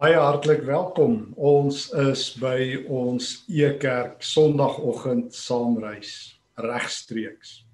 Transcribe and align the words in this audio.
Baie 0.00 0.16
hartlik 0.16 0.62
welkom. 0.64 1.34
Ons 1.36 1.90
is 2.00 2.22
by 2.40 2.86
ons 2.88 3.42
Ekerk 3.52 4.22
Sondagoggend 4.24 5.34
saamreis 5.36 6.40
regstreeks. 6.56 7.66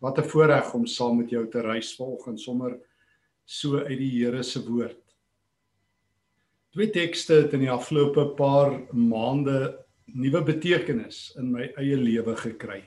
Wat 0.00 0.16
'n 0.18 0.24
voorreg 0.24 0.72
om 0.72 0.86
saam 0.86 1.18
met 1.18 1.28
jou 1.28 1.44
te 1.44 1.60
reis 1.60 1.92
vanoggend 1.92 2.40
sommer 2.40 2.78
so 3.44 3.84
uit 3.84 3.98
die 3.98 4.10
Here 4.16 4.42
se 4.42 4.64
woord. 4.64 4.96
Twee 6.72 6.90
tekste 6.90 7.34
het 7.34 7.52
in 7.52 7.60
die 7.60 7.70
afgelope 7.70 8.32
paar 8.34 8.80
maande 8.90 9.84
nuwe 10.06 10.42
betekenis 10.42 11.34
in 11.36 11.52
my 11.52 11.70
eie 11.76 11.96
lewe 11.96 12.34
gekry. 12.36 12.82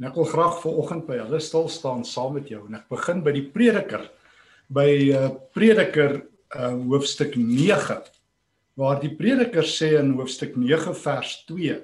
En 0.00 0.06
ek 0.06 0.14
wil 0.14 0.24
graag 0.24 0.62
vanoggend 0.62 1.06
by 1.06 1.18
hulle 1.18 1.40
stil 1.40 1.68
staan 1.68 2.04
saam 2.04 2.32
met 2.32 2.48
jou 2.48 2.66
en 2.66 2.74
ek 2.74 2.88
begin 2.88 3.22
by 3.22 3.32
die 3.32 3.50
prediker 3.50 4.10
by 4.68 5.12
uh, 5.12 5.28
prediker 5.52 6.31
uh, 6.56 6.72
hoofstuk 6.88 7.36
9 7.36 8.02
waar 8.80 9.00
die 9.02 9.12
prediker 9.16 9.66
sê 9.68 9.94
in 9.98 10.14
hoofstuk 10.16 10.56
9 10.56 10.94
vers 10.96 11.44
2 11.48 11.78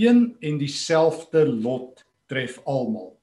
een 0.00 0.20
en 0.40 0.58
dieselfde 0.58 1.44
lot 1.48 2.04
tref 2.30 2.60
almal. 2.64 3.16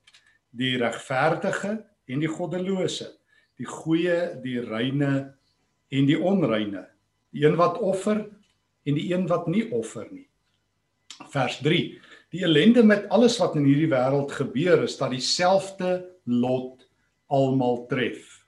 Die 0.51 0.75
regverdige 0.77 1.77
en 2.07 2.19
die 2.23 2.31
goddelose 2.31 3.13
die 3.57 3.65
goeie 3.65 4.17
die 4.43 4.59
reine 4.61 5.11
en 5.89 6.05
die 6.05 6.17
onreine. 6.19 6.83
Die 7.33 7.45
een 7.45 7.57
wat 7.57 7.79
offer 7.81 8.21
en 8.87 8.97
die 8.97 9.09
een 9.13 9.25
wat 9.29 9.47
nie 9.49 9.65
offer 9.73 10.05
nie. 10.11 10.27
Vers 11.33 11.59
3 11.65 11.81
die 12.35 12.43
ellende 12.43 12.83
met 12.83 13.05
alles 13.13 13.37
wat 13.39 13.55
in 13.55 13.65
hierdie 13.65 13.89
wêreld 13.91 14.33
gebeur 14.35 14.83
is 14.83 14.97
dat 14.99 15.13
dieselfde 15.15 16.01
lot 16.27 16.83
almal 17.31 17.85
tref. 17.87 18.43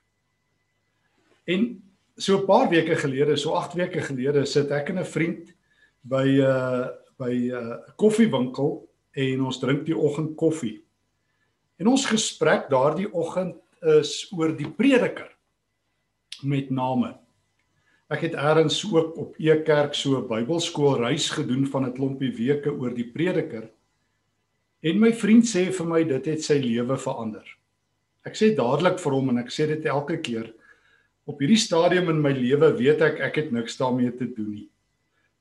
En 1.48 1.80
so 2.20 2.38
'n 2.38 2.46
paar 2.46 2.70
weke 2.70 2.96
gelede, 2.96 3.38
so 3.38 3.56
8 3.56 3.74
weke 3.74 4.02
gelede, 4.02 4.46
sit 4.46 4.72
ek 4.72 4.90
en 4.90 5.00
'n 5.00 5.06
vriend 5.06 5.54
by 6.04 6.26
'n 6.28 6.42
uh, 6.42 6.88
by 7.18 7.32
'n 7.32 7.52
uh, 7.52 7.78
koffiewinkel 7.96 8.88
en 9.12 9.42
ons 9.42 9.60
drink 9.60 9.86
die 9.86 9.98
oggend 9.98 10.36
koffie. 10.36 10.84
En 11.80 11.88
ons 11.88 12.06
gesprek 12.06 12.70
daardie 12.70 13.08
oggend 13.14 13.56
is 13.82 14.28
oor 14.36 14.52
die 14.56 14.70
prediker 14.70 15.32
met 16.44 16.70
name. 16.70 17.16
Ek 18.10 18.22
het 18.26 18.34
eers 18.34 18.84
ook 18.90 19.18
op 19.18 19.36
Ekerk 19.38 19.94
so 19.94 20.18
'n 20.18 20.28
Bybelskool 20.28 20.98
reis 20.98 21.30
gedoen 21.30 21.66
van 21.68 21.86
'n 21.86 21.94
klompie 21.94 22.32
weke 22.32 22.72
oor 22.72 22.94
die 22.94 23.12
prediker. 23.12 23.70
En 24.82 25.00
my 25.00 25.14
vriend 25.14 25.44
sê 25.44 25.72
vir 25.72 25.86
my 25.86 26.04
dit 26.04 26.26
het 26.26 26.44
sy 26.44 26.58
lewe 26.60 26.98
verander. 26.98 27.46
Ek 28.26 28.36
sê 28.36 28.56
dadelik 28.56 29.00
vir 29.00 29.12
hom 29.12 29.30
en 29.30 29.38
ek 29.38 29.52
sê 29.52 29.68
dit 29.68 29.86
elke 29.86 30.18
keer 30.18 30.54
op 31.30 31.42
hierdie 31.44 31.60
stadium 31.62 32.10
in 32.10 32.22
my 32.24 32.32
lewe 32.34 32.72
weet 32.80 33.04
ek 33.06 33.22
ek 33.30 33.38
het 33.44 33.52
niks 33.54 33.78
daarmee 33.78 34.12
te 34.18 34.26
doen 34.26 34.50
nie. 34.56 34.68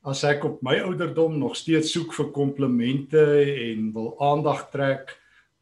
As 0.05 0.23
ek 0.29 0.45
op 0.47 0.61
my 0.65 0.77
ouderdom 0.85 1.39
nog 1.41 1.57
steeds 1.59 1.95
soek 1.95 2.13
vir 2.17 2.29
komplimente 2.37 3.25
en 3.71 3.89
wil 3.97 4.13
aandag 4.25 4.69
trek, 4.73 5.15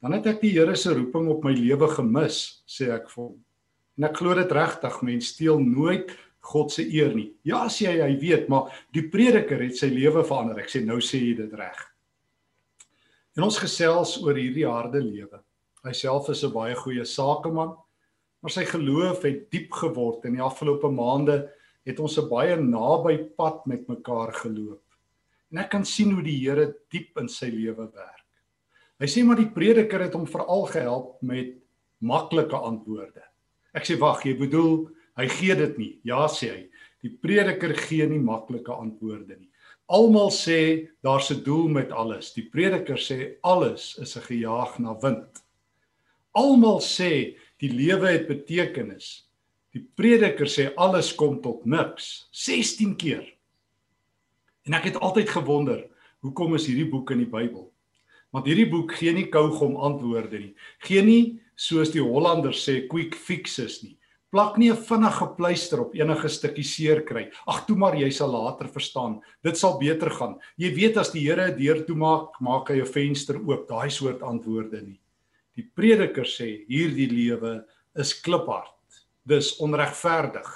dan 0.03 0.17
het 0.19 0.27
ek 0.35 0.43
die 0.43 0.53
Here 0.59 0.75
se 0.77 0.93
roeping 0.95 1.31
op 1.33 1.47
my 1.47 1.55
lewe 1.57 1.89
gemis, 1.95 2.63
sê 2.69 2.91
ek 2.95 3.09
vir 3.15 3.23
hom. 3.23 3.37
En 3.97 4.09
ek 4.11 4.19
glo 4.19 4.35
dit 4.37 4.53
regtig, 4.53 4.99
mens 5.09 5.31
steel 5.33 5.63
nooit 5.63 6.13
God 6.47 6.75
se 6.75 6.85
eer 6.85 7.15
nie. 7.17 7.31
Ja, 7.47 7.65
sê 7.73 7.89
hy, 7.89 7.97
hy 8.05 8.19
weet, 8.21 8.51
maar 8.53 8.75
die 8.95 9.07
prediker 9.11 9.63
het 9.65 9.79
sy 9.79 9.89
lewe 9.91 10.23
verander. 10.27 10.61
Ek 10.63 10.71
sê 10.71 10.83
nou 10.85 11.01
sê 11.03 11.23
jy 11.23 11.33
dit 11.41 11.57
reg. 11.59 11.81
En 13.39 13.47
ons 13.49 13.63
gesels 13.63 14.19
oor 14.23 14.39
hierdie 14.39 14.67
harde 14.69 15.01
lewe. 15.03 15.41
Hy 15.87 15.95
self 15.95 16.31
is 16.35 16.45
'n 16.45 16.53
baie 16.53 16.75
goeie 16.75 17.05
sakeman 17.05 17.75
maar 18.47 18.55
sy 18.55 18.63
geloof 18.71 19.25
het 19.27 19.49
diep 19.51 19.73
geword 19.75 20.29
in 20.29 20.37
die 20.37 20.45
afgelope 20.45 20.87
maande 20.95 21.49
het 21.83 21.99
ons 21.99 22.15
'n 22.17 22.29
baie 22.31 22.55
naby 22.55 23.17
pad 23.35 23.67
met 23.67 23.89
mekaar 23.89 24.33
geloop. 24.33 24.83
En 25.51 25.59
ek 25.59 25.71
kan 25.71 25.85
sien 25.85 26.13
hoe 26.13 26.23
die 26.23 26.39
Here 26.39 26.77
diep 26.89 27.19
in 27.19 27.29
sy 27.29 27.47
lewe 27.47 27.91
werk. 27.91 28.31
Hy 29.01 29.07
sê 29.07 29.25
maar 29.25 29.37
die 29.37 29.51
prediker 29.51 30.01
het 30.01 30.15
hom 30.15 30.27
veral 30.27 30.63
gehelp 30.67 31.23
met 31.23 31.57
maklike 32.01 32.55
antwoorde. 32.55 33.23
Ek 33.75 33.83
sê 33.83 33.99
wag, 33.99 34.23
jy 34.23 34.39
bedoel 34.39 34.91
hy 35.17 35.27
gee 35.27 35.55
dit 35.55 35.79
nie. 35.79 36.01
Ja 36.05 36.29
sê 36.29 36.51
hy. 36.51 36.71
Die 37.03 37.19
prediker 37.21 37.75
gee 37.75 38.07
nie 38.07 38.23
maklike 38.23 38.71
antwoorde 38.71 39.41
nie. 39.41 39.51
Almal 39.89 40.31
sê 40.31 40.89
daar's 41.03 41.33
'n 41.33 41.43
doel 41.43 41.69
met 41.69 41.91
alles. 41.91 42.33
Die 42.33 42.49
prediker 42.49 42.97
sê 42.97 43.39
alles 43.43 43.99
is 43.99 44.17
'n 44.17 44.23
gejaag 44.23 44.79
na 44.79 44.95
wind. 45.01 45.43
Almal 46.33 46.81
sê 46.81 47.35
Die 47.63 47.71
lewe 47.73 48.11
het 48.13 48.27
betekenis. 48.29 49.25
Die 49.73 49.81
prediker 49.97 50.49
sê 50.49 50.71
alles 50.77 51.13
kom 51.17 51.39
tot 51.45 51.65
niks 51.65 52.29
16 52.37 52.97
keer. 53.01 53.25
En 54.69 54.77
ek 54.77 54.91
het 54.91 54.99
altyd 55.01 55.31
gewonder, 55.33 55.87
hoekom 56.25 56.57
is 56.59 56.67
hierdie 56.69 56.89
boek 56.91 57.13
in 57.15 57.23
die 57.25 57.31
Bybel? 57.31 57.71
Want 58.35 58.49
hierdie 58.51 58.69
boek 58.69 58.93
gee 58.99 59.15
nie 59.17 59.29
kougom 59.33 59.77
antwoorde 59.81 60.41
nie. 60.43 60.55
Gee 60.85 61.05
nie 61.07 61.23
soos 61.57 61.93
die 61.95 62.05
Hollanders 62.05 62.61
sê 62.67 62.83
quick 62.91 63.17
fixes 63.17 63.81
nie. 63.85 63.97
Plak 64.35 64.59
nie 64.59 64.71
'n 64.71 64.77
vinnige 64.77 65.27
pleister 65.37 65.81
op 65.81 65.95
enige 65.95 66.29
stukkie 66.29 66.65
seer 66.65 67.01
kry. 67.05 67.31
Ag 67.47 67.67
toe 67.67 67.77
maar 67.77 67.95
jy 67.97 68.11
sal 68.11 68.33
later 68.33 68.69
verstaan. 68.69 69.23
Dit 69.43 69.57
sal 69.57 69.79
beter 69.79 70.11
gaan. 70.11 70.37
Jy 70.59 70.75
weet 70.75 70.97
as 70.97 71.13
die 71.13 71.25
Here 71.25 71.49
'n 71.49 71.57
deur 71.57 71.87
toemaak, 71.87 72.41
maak 72.41 72.69
hy 72.69 72.81
'n 72.81 72.87
venster 72.87 73.37
oop. 73.37 73.69
Daai 73.69 73.89
soort 73.89 74.21
antwoorde 74.21 74.83
nie. 74.83 75.01
Die 75.57 75.65
prediker 75.65 76.29
sê 76.29 76.67
hierdie 76.69 77.09
lewe 77.09 77.63
is 77.97 78.13
kliphard. 78.21 78.75
Dis 79.27 79.55
onregverdig. 79.63 80.49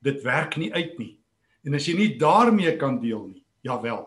Dit 0.00 0.24
werk 0.24 0.56
nie 0.56 0.72
uit 0.72 0.96
nie. 0.98 1.14
En 1.68 1.76
as 1.76 1.86
jy 1.88 1.96
nie 1.98 2.12
daarmee 2.20 2.72
kan 2.80 2.96
deel 3.02 3.26
nie, 3.28 3.42
jawel. 3.66 4.06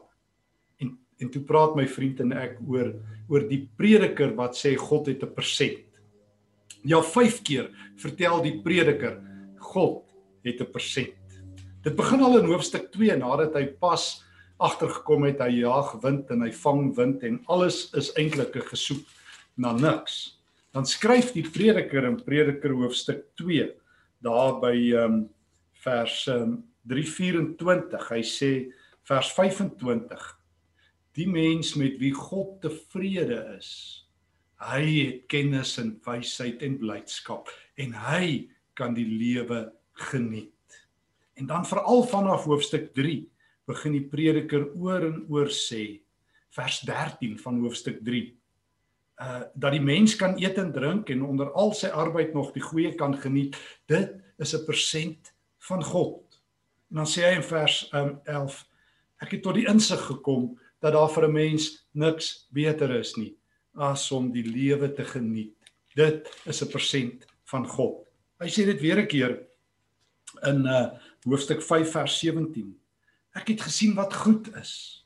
En 0.82 0.98
en 1.22 1.30
toe 1.32 1.44
praat 1.48 1.76
my 1.78 1.86
vriend 1.88 2.20
en 2.26 2.34
ek 2.36 2.58
oor 2.68 2.90
oor 3.32 3.46
die 3.48 3.62
prediker 3.78 4.34
wat 4.36 4.58
sê 4.60 4.74
God 4.76 5.08
het 5.08 5.24
'n 5.24 5.34
persent. 5.34 5.86
Ja, 6.84 7.02
5 7.02 7.42
keer 7.44 7.70
vertel 7.96 8.42
die 8.42 8.60
prediker 8.62 9.22
God 9.58 10.04
het 10.44 10.60
'n 10.60 10.72
persent. 10.72 11.16
Dit 11.84 11.96
begin 11.96 12.22
al 12.22 12.40
in 12.40 12.50
hoofstuk 12.50 12.92
2 12.92 13.16
nadat 13.18 13.54
hy 13.54 13.66
pas 13.80 14.24
agtergekom 14.60 15.24
het 15.24 15.40
hy 15.40 15.62
jaag 15.62 16.02
wind 16.02 16.30
en 16.32 16.42
hy 16.42 16.52
vang 16.52 16.96
wind 16.96 17.24
en 17.24 17.42
alles 17.48 17.94
is 17.94 18.12
eintlik 18.16 18.56
'n 18.56 18.70
gesoek 18.74 19.06
na 19.56 19.74
niks. 19.78 20.40
Dan 20.74 20.86
skryf 20.90 21.34
die 21.36 21.46
prediker 21.46 22.08
in 22.10 22.20
Prediker 22.24 22.74
hoofstuk 22.74 23.28
2 23.42 23.72
daar 24.24 24.60
by 24.62 24.76
ehm 24.94 25.04
um, 25.04 25.24
vers 25.84 26.28
um, 26.32 26.62
324. 26.88 28.08
Hy 28.10 28.24
sê 28.24 28.52
vers 29.04 29.34
25 29.36 30.24
Die 31.14 31.28
mens 31.30 31.76
met 31.78 32.00
wie 32.02 32.14
God 32.16 32.58
tevrede 32.64 33.38
is, 33.54 33.70
hy 34.64 34.82
het 34.82 35.26
kennis 35.30 35.76
en 35.78 35.92
wysheid 36.06 36.64
en 36.66 36.80
blydskap 36.82 37.52
en 37.78 37.94
hy 38.08 38.50
kan 38.74 38.96
die 38.98 39.06
lewe 39.06 39.68
geniet. 40.10 40.80
En 41.38 41.50
dan 41.52 41.68
veral 41.70 42.02
vanaf 42.10 42.48
hoofstuk 42.50 42.90
3 42.98 43.20
begin 43.70 43.98
die 44.00 44.08
prediker 44.10 44.66
oor 44.74 45.06
en 45.06 45.22
oor 45.30 45.54
sê 45.54 46.02
vers 46.54 46.82
13 46.88 47.38
van 47.44 47.62
hoofstuk 47.62 48.02
uh 49.24 49.42
dat 49.54 49.72
die 49.72 49.82
mens 49.82 50.16
kan 50.20 50.36
eet 50.42 50.58
en 50.60 50.72
drink 50.72 51.10
en 51.10 51.24
onder 51.24 51.52
al 51.52 51.74
sy 51.74 51.88
arbeid 51.88 52.34
nog 52.34 52.52
die 52.54 52.64
goeie 52.64 52.92
kan 53.00 53.16
geniet, 53.18 53.56
dit 53.88 54.12
is 54.38 54.54
'n 54.54 54.66
persent 54.66 55.34
van 55.70 55.84
God. 55.84 56.42
En 56.90 56.96
dan 56.96 57.08
sê 57.08 57.24
hy 57.24 57.36
in 57.36 57.44
vers 57.44 57.90
um 57.94 58.20
11: 58.24 58.66
Ek 59.22 59.32
het 59.32 59.42
tot 59.42 59.56
die 59.56 59.68
insig 59.68 60.02
gekom 60.06 60.60
dat 60.80 60.94
daar 60.94 61.10
vir 61.10 61.28
'n 61.28 61.32
mens 61.32 61.88
niks 61.92 62.48
beter 62.52 62.92
is 63.00 63.16
nie 63.16 63.36
as 63.74 64.12
om 64.12 64.32
die 64.32 64.46
lewe 64.46 64.94
te 64.94 65.04
geniet. 65.04 65.56
Dit 65.96 66.30
is 66.46 66.62
'n 66.62 66.72
persent 66.72 67.26
van 67.44 67.68
God. 67.68 68.08
Hy 68.40 68.48
sê 68.48 68.66
dit 68.66 68.82
weer 68.82 69.00
'n 69.00 69.08
keer 69.08 69.40
in 70.44 70.66
uh 70.66 70.90
hoofstuk 71.24 71.62
5 71.62 71.92
vers 71.92 72.20
17. 72.20 72.80
Ek 73.34 73.48
het 73.48 73.62
gesien 73.62 73.96
wat 73.96 74.14
goed 74.14 74.56
is 74.56 75.03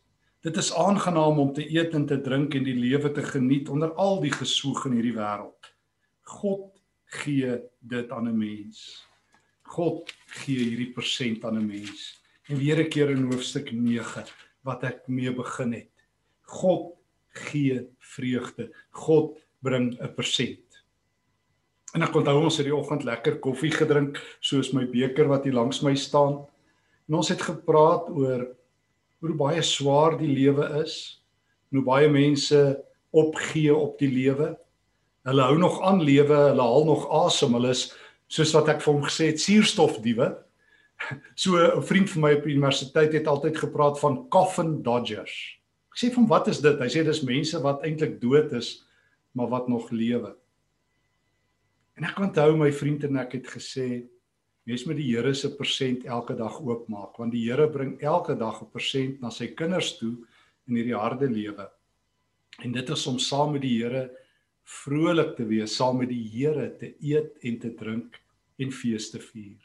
Dit 0.47 0.57
is 0.57 0.69
aangenaam 0.73 1.39
om 1.39 1.49
te 1.53 1.65
eet 1.75 1.95
en 1.97 2.05
te 2.07 2.15
drink 2.23 2.53
en 2.55 2.63
die 2.63 2.75
lewe 2.79 3.09
te 3.11 3.23
geniet 3.23 3.67
onder 3.69 3.89
al 3.99 4.21
die 4.23 4.31
gesoeg 4.31 4.85
in 4.87 4.93
hierdie 4.95 5.15
wêreld. 5.17 5.67
God 6.37 6.69
gee 7.19 7.57
dit 7.79 8.11
aan 8.15 8.29
'n 8.29 8.37
mens. 8.37 9.03
God 9.75 10.13
gee 10.39 10.69
hierdie 10.69 10.93
persent 10.95 11.43
aan 11.43 11.57
'n 11.59 11.67
mens. 11.67 12.21
En 12.47 12.57
weer 12.57 12.79
'n 12.79 12.87
keer 12.89 13.09
in 13.09 13.27
hoofstuk 13.31 13.71
9 13.71 14.23
wat 14.63 14.83
ek 14.83 15.07
mee 15.07 15.33
begin 15.33 15.73
het. 15.73 15.91
God 16.41 16.95
gee 17.27 17.83
vreugde. 17.99 18.71
God 18.91 19.37
bring 19.59 19.99
'n 19.99 20.13
persent. 20.15 20.83
En 21.93 22.01
ek 22.03 22.15
onthou 22.15 22.43
ons 22.43 22.57
het 22.57 22.65
die 22.65 22.75
oggend 22.75 23.03
lekker 23.03 23.39
koffie 23.39 23.71
gedrink 23.71 24.37
soos 24.39 24.71
my 24.71 24.85
beker 24.85 25.27
wat 25.27 25.43
hier 25.43 25.53
langs 25.53 25.81
my 25.81 25.95
staan. 25.95 26.47
En 27.07 27.15
ons 27.15 27.29
het 27.29 27.41
gepraat 27.41 28.09
oor 28.09 28.56
hoe 29.21 29.35
baie 29.37 29.61
swaar 29.65 30.17
die 30.19 30.29
lewe 30.29 30.67
is, 30.83 31.23
hoe 31.73 31.83
baie 31.85 32.09
mense 32.11 32.59
opgee 33.15 33.73
op 33.75 33.97
die 33.99 34.11
lewe. 34.11 34.53
Hulle 35.27 35.47
hou 35.49 35.57
nog 35.59 35.79
aan 35.85 36.01
lewe, 36.03 36.35
hulle 36.51 36.63
haal 36.63 36.85
nog 36.87 37.07
asem, 37.25 37.55
hulle 37.57 37.73
is 37.75 37.89
soos 38.31 38.53
wat 38.55 38.69
ek 38.75 38.83
vir 38.83 38.93
hom 38.93 39.07
gesê 39.07 39.31
het, 39.31 39.41
suurstofdiewe. 39.43 40.33
So 41.37 41.53
'n 41.61 41.83
vriend 41.85 42.09
van 42.09 42.21
my 42.23 42.31
op 42.39 42.45
die 42.47 42.55
universiteit 42.57 43.13
het 43.13 43.27
altyd 43.29 43.57
gepraat 43.57 43.99
van 43.99 44.27
coffin 44.33 44.81
dodgers. 44.81 45.35
Ek 45.93 45.99
sê 46.01 46.09
van 46.13 46.25
wat 46.27 46.47
is 46.49 46.57
dit? 46.57 46.79
Hy 46.79 46.89
sê 46.89 47.03
dis 47.05 47.21
mense 47.21 47.61
wat 47.61 47.85
eintlik 47.85 48.17
dood 48.21 48.51
is 48.57 48.87
maar 49.37 49.47
wat 49.47 49.67
nog 49.69 49.91
lewe. 49.93 50.33
En 51.97 52.03
ek 52.09 52.17
onthou 52.17 52.57
my 52.57 52.71
vriend 52.73 53.05
en 53.05 53.19
ek 53.21 53.37
het 53.37 53.47
gesê 53.53 54.07
mens 54.67 54.83
moet 54.83 54.97
die 54.99 55.13
Here 55.13 55.31
se 55.35 55.53
persent 55.55 56.03
elke 56.05 56.35
dag 56.35 56.59
oopmaak 56.59 57.15
want 57.21 57.31
die 57.31 57.45
Here 57.45 57.69
bring 57.71 57.95
elke 58.03 58.35
dag 58.35 58.61
'n 58.61 58.71
persent 58.71 59.21
na 59.21 59.29
sy 59.31 59.47
kinders 59.55 59.97
toe 59.97 60.17
in 60.67 60.75
hierdie 60.75 60.97
harde 60.97 61.27
lewe. 61.31 61.69
En 62.63 62.71
dit 62.71 62.89
is 62.89 63.07
om 63.07 63.19
saam 63.19 63.53
met 63.53 63.61
die 63.61 63.77
Here 63.77 64.09
vrolik 64.65 65.37
te 65.37 65.45
wees, 65.45 65.75
saam 65.75 65.99
met 65.99 66.09
die 66.09 66.27
Here 66.33 66.69
te 66.77 66.93
eet 66.99 67.37
en 67.43 67.59
te 67.59 67.69
drink 67.69 68.19
en 68.59 68.71
fees 68.71 69.09
te 69.11 69.19
vier. 69.19 69.61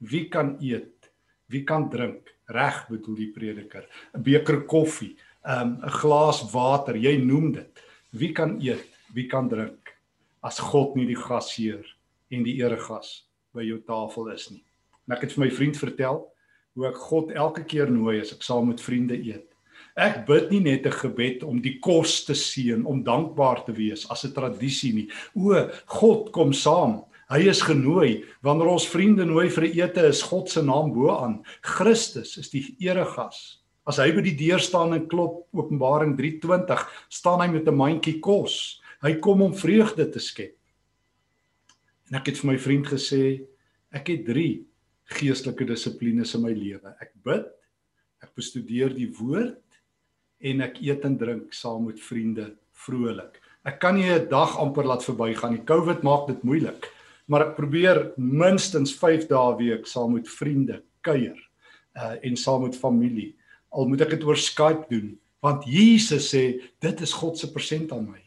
Wie 0.00 0.28
kan 0.28 0.56
eet? 0.60 1.10
Wie 1.46 1.62
kan 1.64 1.88
drink? 1.90 2.34
Reg 2.48 2.88
bedoel 2.88 3.14
die 3.14 3.32
prediker. 3.32 3.86
'n 4.14 4.22
Beker 4.22 4.66
koffie, 4.66 5.16
um, 5.46 5.78
'n 5.78 5.90
glas 5.90 6.42
water, 6.52 6.96
jy 6.96 7.16
noem 7.22 7.52
dit. 7.52 7.82
Wie 8.12 8.32
kan 8.32 8.60
eet? 8.60 8.86
Wie 9.14 9.28
kan 9.28 9.48
drink? 9.48 9.94
As 10.42 10.58
God 10.58 10.96
nie 10.96 11.06
die 11.06 11.22
gasheer 11.28 11.86
en 12.30 12.42
die 12.42 12.58
eregas 12.58 13.29
by 13.54 13.64
jou 13.66 13.78
tafel 13.86 14.28
is 14.34 14.50
nie. 14.50 14.64
En 15.06 15.16
ek 15.16 15.26
het 15.26 15.32
vir 15.34 15.44
my 15.44 15.50
vriend 15.50 15.76
vertel 15.76 16.20
hoe 16.78 16.86
ek 16.86 16.98
God 17.10 17.32
elke 17.34 17.64
keer 17.66 17.90
nooi 17.90 18.20
as 18.20 18.32
ek 18.32 18.44
saam 18.46 18.68
met 18.70 18.80
vriende 18.80 19.18
eet. 19.18 19.46
Ek 19.98 20.22
bid 20.26 20.50
nie 20.52 20.60
net 20.60 20.86
'n 20.86 20.92
gebed 20.92 21.42
om 21.42 21.60
die 21.60 21.78
kos 21.80 22.24
te 22.24 22.32
seën, 22.32 22.86
om 22.86 23.02
dankbaar 23.02 23.64
te 23.66 23.72
wees 23.72 24.06
as 24.10 24.24
'n 24.24 24.32
tradisie 24.32 24.94
nie. 24.94 25.08
O, 25.34 25.70
God 25.86 26.32
kom 26.32 26.52
saam. 26.52 27.04
Hy 27.30 27.48
is 27.48 27.60
genooi. 27.62 28.24
Wanneer 28.42 28.66
ons 28.66 28.88
vriende 28.88 29.24
nooi 29.24 29.48
vir 29.48 29.64
'n 29.64 29.78
ete, 29.78 30.06
is 30.08 30.22
God 30.22 30.48
se 30.48 30.62
naam 30.62 30.92
bo 30.92 31.10
aan. 31.10 31.44
Christus 31.62 32.38
is 32.38 32.50
die 32.50 32.76
eregas. 32.80 33.58
As 33.86 33.98
hy 33.98 34.12
by 34.12 34.20
die 34.20 34.36
deur 34.36 34.58
staan 34.58 34.94
en 34.94 35.06
klop, 35.06 35.46
Openbaring 35.52 36.16
3:20, 36.16 36.88
staan 37.08 37.40
hy 37.40 37.48
met 37.48 37.66
'n 37.66 37.76
mandjie 37.76 38.20
kos. 38.20 38.80
Hy 39.02 39.14
kom 39.14 39.42
om 39.42 39.54
vreugde 39.54 40.10
te 40.10 40.18
skep. 40.18 40.59
En 42.10 42.18
ek 42.18 42.32
het 42.32 42.40
vir 42.42 42.50
my 42.50 42.58
vriend 42.58 42.88
gesê, 42.90 43.22
ek 43.94 44.10
het 44.10 44.24
3 44.26 44.48
geestelike 45.14 45.66
dissiplines 45.66 46.34
in 46.34 46.42
my 46.42 46.52
lewe. 46.54 46.94
Ek 47.02 47.14
bid, 47.26 47.46
ek 48.22 48.34
bestudeer 48.38 48.92
die 48.94 49.08
woord 49.18 49.62
en 50.40 50.64
ek 50.66 50.80
eet 50.82 51.06
en 51.06 51.16
drink 51.20 51.54
saam 51.54 51.86
met 51.86 52.02
vriende 52.02 52.50
vrolik. 52.84 53.38
Ek 53.64 53.78
kan 53.78 53.94
nie 53.94 54.10
'n 54.10 54.28
dag 54.28 54.56
amper 54.58 54.84
laat 54.84 55.04
verbygaan 55.04 55.52
nie. 55.52 55.64
COVID 55.64 56.02
maak 56.02 56.26
dit 56.26 56.42
moeilik. 56.42 56.88
Maar 57.28 57.50
ek 57.50 57.56
probeer 57.56 58.12
minstens 58.16 58.92
5 58.92 59.28
dae 59.28 59.56
week 59.56 59.86
saam 59.86 60.14
met 60.14 60.28
vriende 60.28 60.82
kuier 61.02 61.38
uh 61.94 62.16
en 62.22 62.36
saam 62.36 62.62
met 62.62 62.76
familie. 62.76 63.36
Al 63.70 63.86
moet 63.86 64.00
ek 64.00 64.10
dit 64.10 64.24
oor 64.24 64.36
Skype 64.36 64.86
doen, 64.90 65.18
want 65.40 65.64
Jesus 65.64 66.34
sê 66.34 66.60
dit 66.80 67.00
is 67.00 67.12
God 67.12 67.38
se 67.38 67.52
persent 67.52 67.92
aan 67.92 68.10
my. 68.10 68.22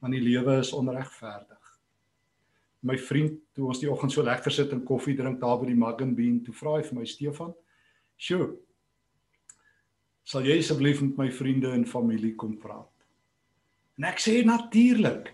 Want 0.00 0.12
die 0.12 0.20
lewe 0.20 0.58
is 0.58 0.72
onregverdig. 0.72 1.53
My 2.84 2.98
vriend, 3.00 3.38
toe 3.56 3.66
ons 3.66 3.80
die 3.80 3.88
oggend 3.90 4.12
so 4.12 4.22
lekker 4.22 4.52
sit 4.52 4.72
en 4.72 4.84
koffie 4.84 5.16
drink 5.16 5.40
daar 5.40 5.56
by 5.60 5.70
die 5.70 5.78
Mug 5.78 6.02
and 6.04 6.16
Bean, 6.16 6.42
toe 6.44 6.54
vra 6.54 6.76
hy 6.76 6.82
vir 6.82 6.98
my 6.98 7.06
Stefan, 7.08 7.54
"Sjoe, 8.20 8.58
sal 10.24 10.46
jy 10.48 10.56
asseblief 10.58 11.02
met 11.04 11.18
my 11.20 11.28
vriende 11.32 11.70
en 11.76 11.84
familie 11.86 12.32
kom 12.40 12.56
praat. 12.60 12.88
En 14.00 14.08
ek 14.08 14.22
sê 14.22 14.40
natuurlik. 14.46 15.30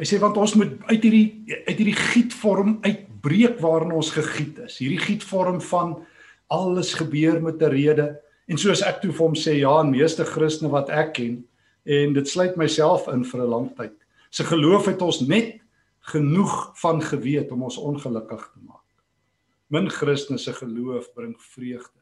Hy 0.00 0.08
sê 0.08 0.18
want 0.20 0.38
ons 0.40 0.56
moet 0.58 0.74
uit 0.90 1.04
hierdie 1.04 1.56
uit 1.68 1.78
hierdie 1.78 1.98
gietvorm 1.98 2.78
uitbreek 2.82 3.60
waarin 3.62 3.94
ons 3.94 4.10
gegiet 4.16 4.58
is. 4.66 4.80
Hierdie 4.82 5.00
gietvorm 5.00 5.60
van 5.70 6.00
alles 6.52 6.92
gebeur 6.98 7.40
met 7.40 7.62
'n 7.62 7.70
rede 7.70 8.08
en 8.48 8.58
soos 8.58 8.82
ek 8.82 9.00
toe 9.00 9.12
vir 9.12 9.26
hom 9.26 9.34
sê 9.34 9.58
ja, 9.60 9.80
en 9.80 9.90
meeste 9.90 10.24
Christene 10.24 10.70
wat 10.70 10.90
ek 10.90 11.14
ken 11.14 11.44
en 11.84 12.12
dit 12.12 12.28
sluit 12.28 12.56
myself 12.56 13.08
in 13.08 13.24
vir 13.24 13.40
'n 13.40 13.50
lang 13.50 13.76
tyd. 13.76 13.94
Se 14.30 14.44
geloof 14.44 14.86
het 14.86 15.02
ons 15.02 15.20
net 15.20 15.60
genoeg 16.10 16.72
van 16.80 17.02
geweet 17.02 17.52
om 17.54 17.62
ons 17.62 17.78
ongelukkig 17.78 18.42
te 18.52 18.60
maak. 18.66 18.86
Min 19.72 19.88
Christene 19.90 20.38
se 20.38 20.52
geloof 20.52 21.12
bring 21.14 21.36
vreugde. 21.40 22.00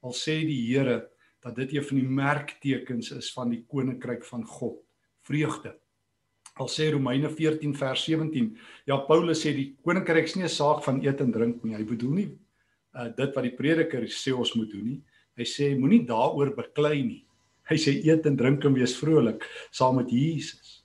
Al 0.00 0.16
sê 0.16 0.40
die 0.46 0.60
Here 0.70 1.10
dat 1.40 1.56
dit 1.56 1.76
een 1.76 1.84
van 1.84 2.00
die 2.00 2.08
merktekens 2.08 3.10
is 3.16 3.30
van 3.32 3.52
die 3.52 3.62
koninkryk 3.68 4.24
van 4.24 4.44
God, 4.44 4.80
vreugde. 5.24 5.76
Al 6.60 6.68
sê 6.68 6.90
Romeine 6.92 7.30
14 7.30 7.74
vers 7.76 8.04
17, 8.04 8.50
ja 8.88 8.98
Paulus 9.06 9.44
sê 9.44 9.54
die 9.56 9.70
koninkryk 9.84 10.28
is 10.28 10.36
nie 10.36 10.44
'n 10.44 10.48
saak 10.48 10.84
van 10.84 11.00
eet 11.04 11.20
en 11.20 11.32
drink 11.32 11.64
nie. 11.64 11.76
Hy 11.76 11.84
bedoel 11.84 12.14
nie 12.14 12.30
uh, 12.94 13.08
dit 13.16 13.34
wat 13.34 13.46
die 13.46 13.56
prediker 13.56 14.06
sê 14.10 14.34
ons 14.34 14.54
moet 14.56 14.70
doen 14.70 14.86
nie. 14.92 15.00
Hy 15.38 15.46
sê 15.48 15.70
moenie 15.78 16.02
daaroor 16.06 16.54
beklei 16.56 17.02
nie. 17.02 17.24
Hy 17.70 17.76
sê 17.78 17.94
eet 18.02 18.26
en 18.26 18.36
drink 18.36 18.64
en 18.66 18.74
wees 18.74 18.96
vrolik 18.98 19.46
saam 19.70 20.00
met 20.00 20.10
Jesus. 20.10 20.79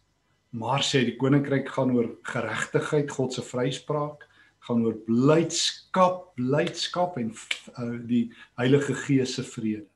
Maar 0.55 0.83
sê 0.87 1.01
die 1.03 1.17
koninkryk 1.19 1.67
gaan 1.75 1.91
oor 1.95 2.13
geregtigheid, 2.23 3.11
God 3.11 3.33
se 3.35 3.43
vryspraak, 3.43 4.23
gaan 4.65 4.85
oor 4.85 4.95
blydskap, 5.07 6.29
blydskap 6.39 7.17
en 7.19 7.33
uh, 7.33 7.97
die 8.07 8.29
Heilige 8.59 8.95
Gees 9.03 9.35
se 9.35 9.43
vrede. 9.43 9.89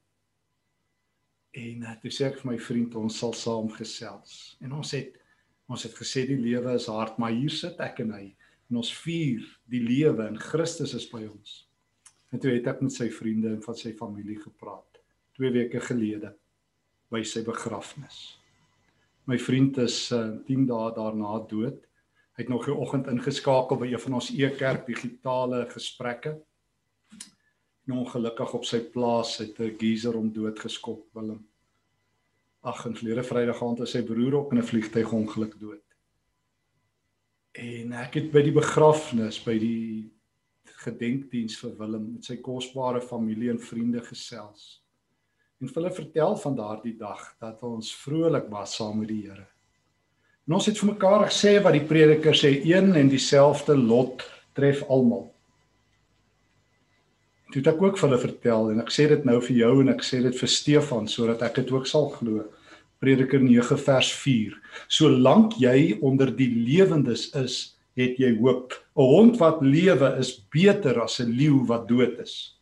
En 1.57 1.85
uh, 1.87 1.95
toe 2.01 2.11
sê 2.13 2.27
ek 2.27 2.41
vir 2.41 2.51
my 2.51 2.57
vriend 2.61 2.97
ons 2.99 3.21
sal 3.21 3.33
saam 3.37 3.71
gesels. 3.77 4.35
En 4.63 4.75
ons 4.81 4.93
het 4.97 5.15
ons 5.69 5.83
het 5.85 5.93
gesê 5.93 6.23
die 6.25 6.39
lewe 6.41 6.73
is 6.73 6.87
hard, 6.89 7.19
maar 7.21 7.29
hier 7.29 7.53
sit 7.53 7.77
ek 7.85 8.01
en 8.01 8.15
hy 8.17 8.23
en 8.69 8.79
ons 8.81 8.89
vier 9.03 9.45
die 9.69 9.81
lewe 9.85 10.25
en 10.25 10.37
Christus 10.41 10.95
is 10.97 11.05
by 11.11 11.21
ons. 11.27 11.63
En 12.33 12.41
toe 12.41 12.55
het 12.55 12.67
ek 12.73 12.81
met 12.81 12.93
sy 12.93 13.07
vriende 13.13 13.53
en 13.53 13.61
van 13.63 13.77
sy 13.77 13.93
familie 13.97 14.37
gepraat 14.41 14.99
2 15.37 15.53
weke 15.55 15.81
gelede 15.85 16.33
by 17.13 17.21
sy 17.25 17.45
begrafnis. 17.45 18.38
My 19.29 19.37
vriend 19.37 19.77
is 19.77 20.09
uh, 20.11 20.19
eh, 20.19 20.37
10 20.45 20.65
dae 20.65 20.93
daarna 20.95 21.35
dood. 21.47 21.83
Hy 22.33 22.41
het 22.41 22.47
nog 22.49 22.63
die 22.65 22.73
oggend 22.73 23.09
ingeskakel 23.11 23.77
by 23.77 23.91
een 23.91 24.01
van 24.01 24.15
ons 24.17 24.29
e-kerk 24.33 24.87
digitale 24.87 25.67
gesprekke 25.69 26.31
en 27.85 27.97
ongelukkig 27.99 28.55
op 28.57 28.65
sy 28.65 28.79
plaas 28.93 29.35
het 29.41 29.59
'n 29.59 29.75
geyser 29.77 30.17
om 30.17 30.31
dood 30.33 30.59
geskop 30.59 31.05
Willem. 31.13 31.45
Ag 32.61 32.85
en 32.85 32.95
verlede 32.95 33.23
Vrydag 33.23 33.61
aand 33.63 33.85
is 33.85 33.91
sy 33.91 34.01
broer 34.01 34.33
op 34.39 34.51
in 34.51 34.59
'n 34.59 34.69
vliegtuigongeluk 34.71 35.59
dood. 35.59 35.85
En 37.53 37.93
ek 37.93 38.13
het 38.13 38.31
by 38.31 38.41
die 38.41 38.57
begrafnis 38.61 39.43
by 39.43 39.59
die 39.59 40.11
gedenkdiens 40.63 41.59
vir 41.59 41.77
Willem 41.77 42.13
met 42.13 42.25
sy 42.25 42.37
kosbare 42.37 43.01
familie 43.01 43.49
en 43.49 43.59
vriende 43.59 44.01
gesels. 44.01 44.81
En 45.59 45.69
hulle 45.73 45.91
vertel 45.91 46.37
van 46.39 46.55
daardie 46.55 46.95
dag 46.95 47.23
dat 47.39 47.63
ons 47.67 47.91
vrolik 47.99 48.45
was 48.51 48.77
saam 48.79 49.01
met 49.01 49.09
die 49.11 49.25
Here. 49.25 49.43
En 50.47 50.55
ons 50.55 50.65
het 50.65 50.77
vir 50.79 50.93
mekaar 50.93 51.25
gesê 51.27 51.57
wat 51.61 51.75
die 51.75 51.83
prediker 51.85 52.33
sê, 52.33 52.53
een 52.63 52.95
en 52.95 53.09
dieselfde 53.11 53.75
lot 53.77 54.23
tref 54.55 54.85
almal. 54.87 55.27
Toe 57.49 57.59
het 57.59 57.71
ek 57.73 57.81
ook 57.81 57.99
vir 57.99 58.07
hulle 58.07 58.21
vertel 58.21 58.71
en 58.71 58.79
ek 58.83 58.93
sê 58.93 59.07
dit 59.11 59.27
nou 59.27 59.39
vir 59.41 59.55
jou 59.57 59.73
en 59.81 59.91
ek 59.91 60.03
sê 60.05 60.21
dit 60.23 60.39
vir 60.39 60.51
Stefan 60.53 61.09
sodat 61.11 61.43
ek 61.45 61.59
dit 61.59 61.73
ook 61.75 61.89
sal 61.89 62.07
glo. 62.13 62.45
Prediker 63.03 63.41
9 63.43 63.79
vers 63.83 64.11
4. 64.21 64.55
Solank 64.87 65.57
jy 65.59 65.97
onder 66.05 66.31
die 66.35 66.49
lewendes 66.53 67.29
is, 67.39 67.75
het 67.99 68.15
jy 68.21 68.31
hoop. 68.39 68.77
'n 68.95 69.11
Hond 69.11 69.39
wat 69.43 69.61
lewe 69.61 70.15
is 70.19 70.31
beter 70.53 71.01
as 71.03 71.19
'n 71.19 71.35
leeu 71.35 71.65
wat 71.67 71.87
dood 71.89 72.19
is. 72.23 72.58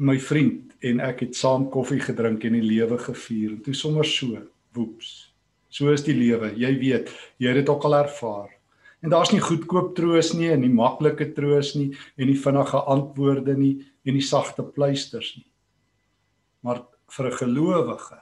My 0.00 0.16
vriend 0.16 0.72
en 0.80 1.02
ek 1.04 1.26
het 1.26 1.36
saam 1.36 1.66
koffie 1.72 2.00
gedrink 2.00 2.46
en 2.48 2.54
die 2.56 2.64
lewe 2.64 2.96
gevier. 2.98 3.58
Toe 3.60 3.74
sommer 3.76 4.06
so, 4.08 4.38
woeps. 4.72 5.30
So 5.68 5.92
is 5.92 6.06
die 6.06 6.16
lewe. 6.16 6.54
Jy 6.56 6.70
weet, 6.80 7.12
jy 7.36 7.52
het 7.52 7.60
dit 7.60 7.68
ook 7.68 7.84
al 7.84 7.98
ervaar. 7.98 8.48
En 9.04 9.12
daar's 9.12 9.32
nie 9.32 9.42
goedkoop 9.44 9.94
troos 9.96 10.32
nie 10.36 10.50
en 10.52 10.60
nie 10.64 10.72
maklike 10.72 11.30
troos 11.36 11.74
nie 11.76 11.90
en 12.16 12.28
nie 12.28 12.38
vinnige 12.40 12.80
antwoorde 12.94 13.54
nie 13.56 13.74
en 14.04 14.16
nie 14.16 14.24
sagte 14.24 14.64
pleisters 14.64 15.34
nie. 15.36 15.46
Maar 16.64 16.82
vir 17.08 17.26
'n 17.26 17.38
gelowige 17.38 18.20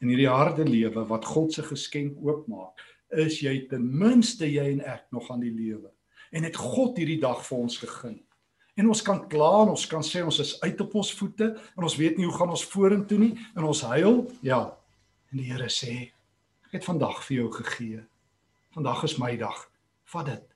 in 0.00 0.08
hierdie 0.08 0.30
harde 0.30 0.64
lewe 0.64 1.04
wat 1.08 1.24
God 1.24 1.52
se 1.52 1.62
geskenk 1.62 2.16
oopmaak, 2.22 2.78
is 3.10 3.40
jy 3.40 3.66
ten 3.68 3.98
minste 3.98 4.46
jy 4.46 4.72
en 4.72 4.80
ek 4.80 5.06
nog 5.12 5.30
aan 5.30 5.40
die 5.40 5.54
lewe. 5.54 5.90
En 6.32 6.42
het 6.42 6.56
God 6.56 6.96
hierdie 6.96 7.20
dag 7.20 7.46
vir 7.46 7.58
ons 7.58 7.78
gegee. 7.78 8.23
En 8.74 8.88
ons 8.90 9.02
kan 9.02 9.20
kla 9.30 9.50
en 9.62 9.74
ons 9.74 9.86
kan 9.86 10.02
sê 10.02 10.22
ons 10.26 10.38
is 10.42 10.56
uit 10.60 10.80
op 10.82 10.94
ons 10.98 11.12
voete 11.14 11.52
en 11.76 11.86
ons 11.86 11.96
weet 11.96 12.18
nie 12.18 12.26
hoe 12.26 12.34
gaan 12.34 12.50
ons 12.50 12.66
vorentoe 12.72 13.18
nie 13.18 13.34
en 13.54 13.68
ons 13.70 13.82
huil. 13.94 14.24
Ja. 14.42 14.64
En 15.30 15.38
die 15.38 15.46
Here 15.52 15.70
sê, 15.70 16.10
ek 16.66 16.80
het 16.80 16.88
vandag 16.88 17.22
vir 17.26 17.36
jou 17.36 17.52
gegee. 17.60 18.02
Vandag 18.74 19.04
is 19.06 19.18
my 19.22 19.36
dag 19.38 19.68
vat 20.10 20.26
dit 20.26 20.50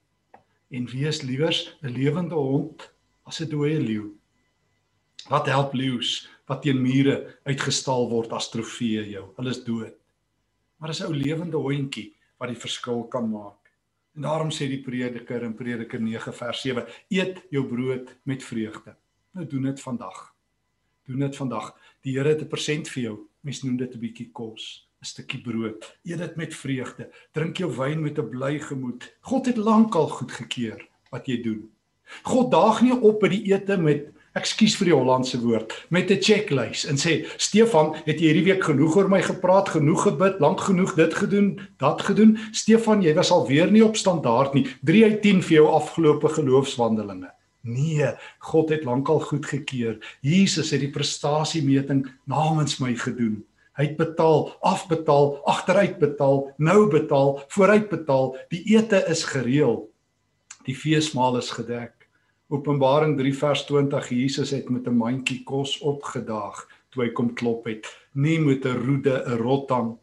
en 0.76 0.88
wees 0.92 1.22
liewers 1.22 1.60
'n 1.82 1.94
lewende 1.94 2.34
hond 2.34 2.90
as 3.25 3.40
'n 3.40 3.48
dooie 3.48 3.78
leeu. 3.80 4.12
Wat 5.28 5.46
help 5.46 5.75
leeu's 5.75 6.28
wat 6.46 6.62
teen 6.62 6.82
mure 6.82 7.38
uitgestal 7.44 8.08
word 8.10 8.32
as 8.32 8.50
trofee 8.50 9.10
jou? 9.10 9.32
Hulle 9.37 9.50
is 9.50 9.64
dood. 9.64 9.94
Maar 10.78 10.90
as 10.90 11.00
'n 11.00 11.06
ou 11.06 11.14
lewende 11.14 11.56
hondjie 11.56 12.14
wat 12.38 12.48
die 12.48 12.60
verskil 12.60 13.04
kan 13.08 13.30
maak. 13.30 13.67
En 14.15 14.23
daarom 14.23 14.50
sê 14.50 14.69
die 14.69 14.83
prediker 14.83 15.43
in 15.43 15.55
Prediker 15.55 16.00
9 16.00 16.33
vers 16.35 16.61
7: 16.61 16.87
Eet 17.09 17.43
jou 17.50 17.67
brood 17.67 18.17
met 18.23 18.45
vreugde. 18.45 18.97
Nou 19.33 19.47
doen 19.47 19.62
dit 19.62 19.81
vandag. 19.81 20.35
Doen 21.07 21.19
dit 21.19 21.37
vandag. 21.37 21.73
Die 22.03 22.17
Here 22.17 22.29
het 22.29 22.43
'n 22.43 22.49
persent 22.49 22.88
vir 22.88 23.03
jou. 23.03 23.17
Mens 23.41 23.62
noem 23.62 23.77
dit 23.77 23.95
'n 23.95 24.00
bietjie 24.00 24.31
kos, 24.33 24.88
'n 25.00 25.05
stukkie 25.05 25.41
brood. 25.41 25.99
Eet 26.05 26.19
dit 26.19 26.37
met 26.37 26.55
vreugde. 26.55 27.11
Drink 27.33 27.57
jou 27.57 27.71
wyn 27.77 28.03
met 28.03 28.19
'n 28.19 28.29
bly 28.29 28.59
gemoed. 28.59 29.17
God 29.21 29.47
het 29.47 29.57
lankal 29.57 30.09
goedgekeur 30.09 30.88
wat 31.11 31.27
jy 31.27 31.43
doen. 31.43 31.71
God 32.23 32.50
daag 32.50 32.83
nie 32.83 32.95
op 32.95 33.21
by 33.21 33.29
die 33.29 33.53
ete 33.53 33.77
met 33.77 34.12
ekskuus 34.37 34.76
vir 34.76 34.90
die 34.90 34.94
Hollandse 34.94 35.40
woord, 35.40 35.73
met 35.90 36.11
'n 36.11 36.20
checklys 36.20 36.85
en 36.85 36.97
sê 36.97 37.26
Stefan, 37.37 37.94
het 38.04 38.20
hierdie 38.20 38.44
week 38.44 38.64
genoeg 38.64 38.97
oor 38.97 39.08
my 39.08 39.23
gepraat, 39.23 39.68
genoeg 39.68 40.02
gebid, 40.02 40.40
lank 40.40 40.61
genoeg 40.61 40.94
dit 40.94 41.14
gedoen, 41.14 41.61
dat 41.78 42.02
gedoen? 42.02 42.38
Stefan, 42.52 43.02
jy 43.02 43.14
was 43.14 43.30
alweer 43.30 43.70
nie 43.70 43.85
op 43.85 43.97
standaard 43.97 44.54
nie. 44.54 44.66
3 44.82 45.04
uit 45.04 45.23
10 45.23 45.42
vir 45.42 45.54
jou 45.54 45.66
afgelope 45.66 46.28
geloofswandelinge. 46.28 47.30
Nee, 47.61 48.14
God 48.38 48.68
het 48.68 48.85
lankal 48.85 49.20
goedgekeur. 49.20 49.99
Jesus 50.20 50.70
het 50.70 50.80
die 50.80 50.90
prestasiemeting 50.90 52.06
namens 52.25 52.78
my 52.78 52.94
gedoen. 52.94 53.44
Hy 53.78 53.90
het 53.92 53.99
betaal, 53.99 54.49
afbetaal, 54.66 55.37
agteruitbetaal, 55.47 56.40
nou 56.58 56.88
betaal, 56.90 57.37
vooruitbetaal. 57.49 58.32
Die 58.50 58.62
ete 58.75 59.04
is 59.06 59.23
gereël. 59.25 59.85
Die 60.66 60.75
feesmaal 60.75 61.38
is 61.38 61.50
gedek. 61.54 61.98
Openbaring 62.49 63.19
3 63.19 63.35
vers 63.37 63.62
20 63.69 64.09
Jesus 64.09 64.50
het 64.57 64.69
met 64.73 64.87
'n 64.88 64.97
mandjie 64.97 65.43
kos 65.45 65.78
opgedaag 65.85 66.64
toe 66.88 67.05
hy 67.05 67.11
kom 67.12 67.35
klop 67.35 67.67
het, 67.69 67.87
nie 68.14 68.38
met 68.40 68.64
'n 68.64 68.78
roede, 68.87 69.23
'n 69.26 69.37
rottan, 69.37 69.99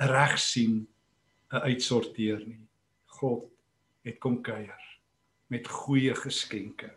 'n 0.00 0.08
regsien, 0.08 0.86
'n 1.52 1.56
uitsorteer 1.56 2.44
nie. 2.46 2.60
God 3.06 3.48
het 4.04 4.18
kom 4.18 4.42
kuier 4.42 4.82
met 5.48 5.68
goeie 5.68 6.14
geskenke. 6.14 6.90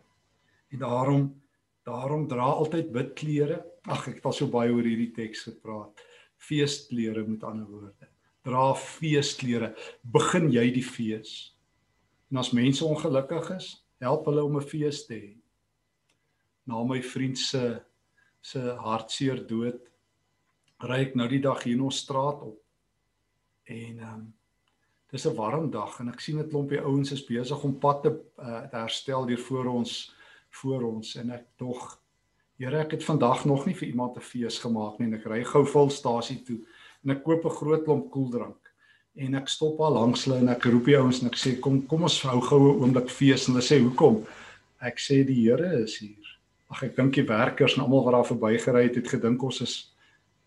En 0.70 0.80
daarom 0.80 1.42
daarom 1.84 2.28
dra 2.28 2.44
altyd 2.44 2.92
wit 2.92 3.14
klere. 3.14 3.66
Ag, 3.82 4.08
ek 4.08 4.16
het 4.16 4.26
al 4.26 4.34
so 4.34 4.48
baie 4.48 4.72
oor 4.72 4.84
hierdie 4.84 5.14
teks 5.16 5.44
gepraat. 5.48 6.02
Feesklere 6.38 7.24
met 7.26 7.44
ander 7.44 7.66
woorde. 7.66 8.08
Dra 8.44 8.74
feesklere. 8.76 9.76
Begin 10.02 10.52
jy 10.52 10.72
die 10.72 10.84
fees. 10.84 11.56
En 12.30 12.38
as 12.38 12.52
mense 12.52 12.86
ongelukkig 12.86 13.50
is, 13.56 13.72
help 14.00 14.26
hulle 14.26 14.44
om 14.44 14.58
'n 14.58 14.70
fees 14.72 15.06
te 15.06 15.14
hê. 15.14 15.38
Na 16.66 16.84
my 16.84 17.02
vriend 17.02 17.38
se 17.38 17.82
se 18.42 18.60
hartseer 18.60 19.48
dood 19.48 19.80
ry 20.80 21.02
ek 21.02 21.16
nou 21.16 21.28
die 21.28 21.42
dag 21.42 21.64
hier 21.64 21.76
in 21.76 21.82
ons 21.82 21.98
straat 21.98 22.42
op. 22.42 22.60
En 23.66 24.00
ehm 24.00 24.14
um, 24.14 24.34
dis 25.12 25.26
'n 25.26 25.36
warm 25.36 25.72
dag 25.72 26.00
en 26.00 26.10
ek 26.10 26.20
sien 26.20 26.40
'n 26.40 26.50
klompie 26.50 26.82
ouens 26.82 27.12
is 27.12 27.26
besig 27.26 27.64
om 27.64 27.80
pad 27.80 28.04
te, 28.04 28.12
uh, 28.40 28.68
te 28.70 28.78
herstel 28.78 29.28
hier 29.28 29.40
voor 29.40 29.66
ons 29.66 30.16
voor 30.50 30.84
ons 30.84 31.16
en 31.16 31.32
ek 31.32 31.46
tog 31.58 32.00
Here 32.60 32.76
ek 32.78 32.92
het 32.92 33.04
vandag 33.08 33.46
nog 33.46 33.66
nie 33.66 33.74
vir 33.74 33.88
iemand 33.88 34.18
'n 34.18 34.22
fees 34.22 34.60
gemaak 34.60 35.00
nie 35.00 35.08
en 35.08 35.14
ek 35.14 35.26
ry 35.26 35.44
gou 35.44 35.66
volstasie 35.66 36.44
toe 36.44 36.60
en 37.04 37.12
ek 37.12 37.24
koop 37.24 37.46
'n 37.46 37.50
groot 37.50 37.84
klomp 37.84 38.12
koeldrank 38.12 38.69
en 39.16 39.36
ek 39.36 39.50
stop 39.50 39.80
al 39.82 39.94
langs 39.94 40.26
hulle 40.26 40.40
en 40.40 40.52
ek 40.54 40.66
roep 40.70 40.86
die 40.86 40.98
ouens 40.98 41.22
en 41.22 41.30
ek 41.32 41.38
sê 41.40 41.56
kom 41.60 41.82
kom 41.90 42.06
ons 42.08 42.22
hou 42.28 42.40
goue 42.42 42.76
oomblik 42.80 43.10
fees. 43.10 43.48
En 43.48 43.56
hulle 43.56 43.66
sê 43.66 43.80
hoekom? 43.82 44.22
Ek 44.82 45.00
sê 45.00 45.24
die 45.28 45.42
Here 45.42 45.84
is 45.84 45.98
hier. 46.00 46.36
Ag 46.70 46.84
ek 46.84 46.96
dink 46.96 47.16
die 47.18 47.28
werkers 47.28 47.76
en 47.76 47.84
almal 47.84 48.06
wat 48.06 48.14
daar 48.14 48.30
verbygery 48.30 48.86
het 48.88 49.00
het 49.02 49.10
gedink 49.10 49.44
ons 49.44 49.62
is 49.66 49.76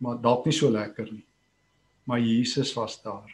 maar 0.02 0.18
dalk 0.18 0.46
nie 0.46 0.54
so 0.54 0.70
lekker 0.70 1.06
nie. 1.12 1.24
Maar 2.10 2.18
Jesus 2.18 2.72
was 2.74 2.96
daar. 3.02 3.30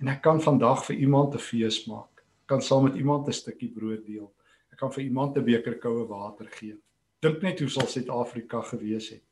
En 0.00 0.10
ek 0.12 0.20
kan 0.22 0.40
vandag 0.40 0.84
vir 0.84 0.96
iemand 0.96 1.34
'n 1.34 1.38
fees 1.38 1.86
maak. 1.86 2.24
Kan 2.46 2.62
saam 2.62 2.84
met 2.84 2.96
iemand 2.96 3.28
'n 3.28 3.32
stukkie 3.32 3.72
brood 3.72 4.04
deel. 4.06 4.30
Ek 4.72 4.78
kan 4.78 4.92
vir 4.92 5.04
iemand 5.04 5.36
'n 5.36 5.44
beker 5.44 5.78
koue 5.78 6.06
water 6.06 6.46
gee. 6.50 6.76
Dink 7.20 7.42
net 7.42 7.60
hoe 7.60 7.68
sal 7.68 7.86
Suid-Afrika 7.86 8.62
gewees 8.62 9.08
het. 9.10 9.22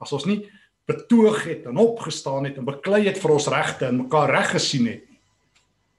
As 0.00 0.12
ons 0.12 0.24
nie 0.24 0.48
betoog 0.86 1.44
het 1.44 1.66
en 1.66 1.76
opgestaan 1.76 2.44
het 2.46 2.58
en 2.60 2.66
beklei 2.66 3.06
het 3.08 3.18
vir 3.18 3.34
ons 3.34 3.48
regte 3.50 3.88
en 3.88 4.04
mekaar 4.04 4.30
reg 4.30 4.52
gesien 4.54 4.86
het. 4.86 5.08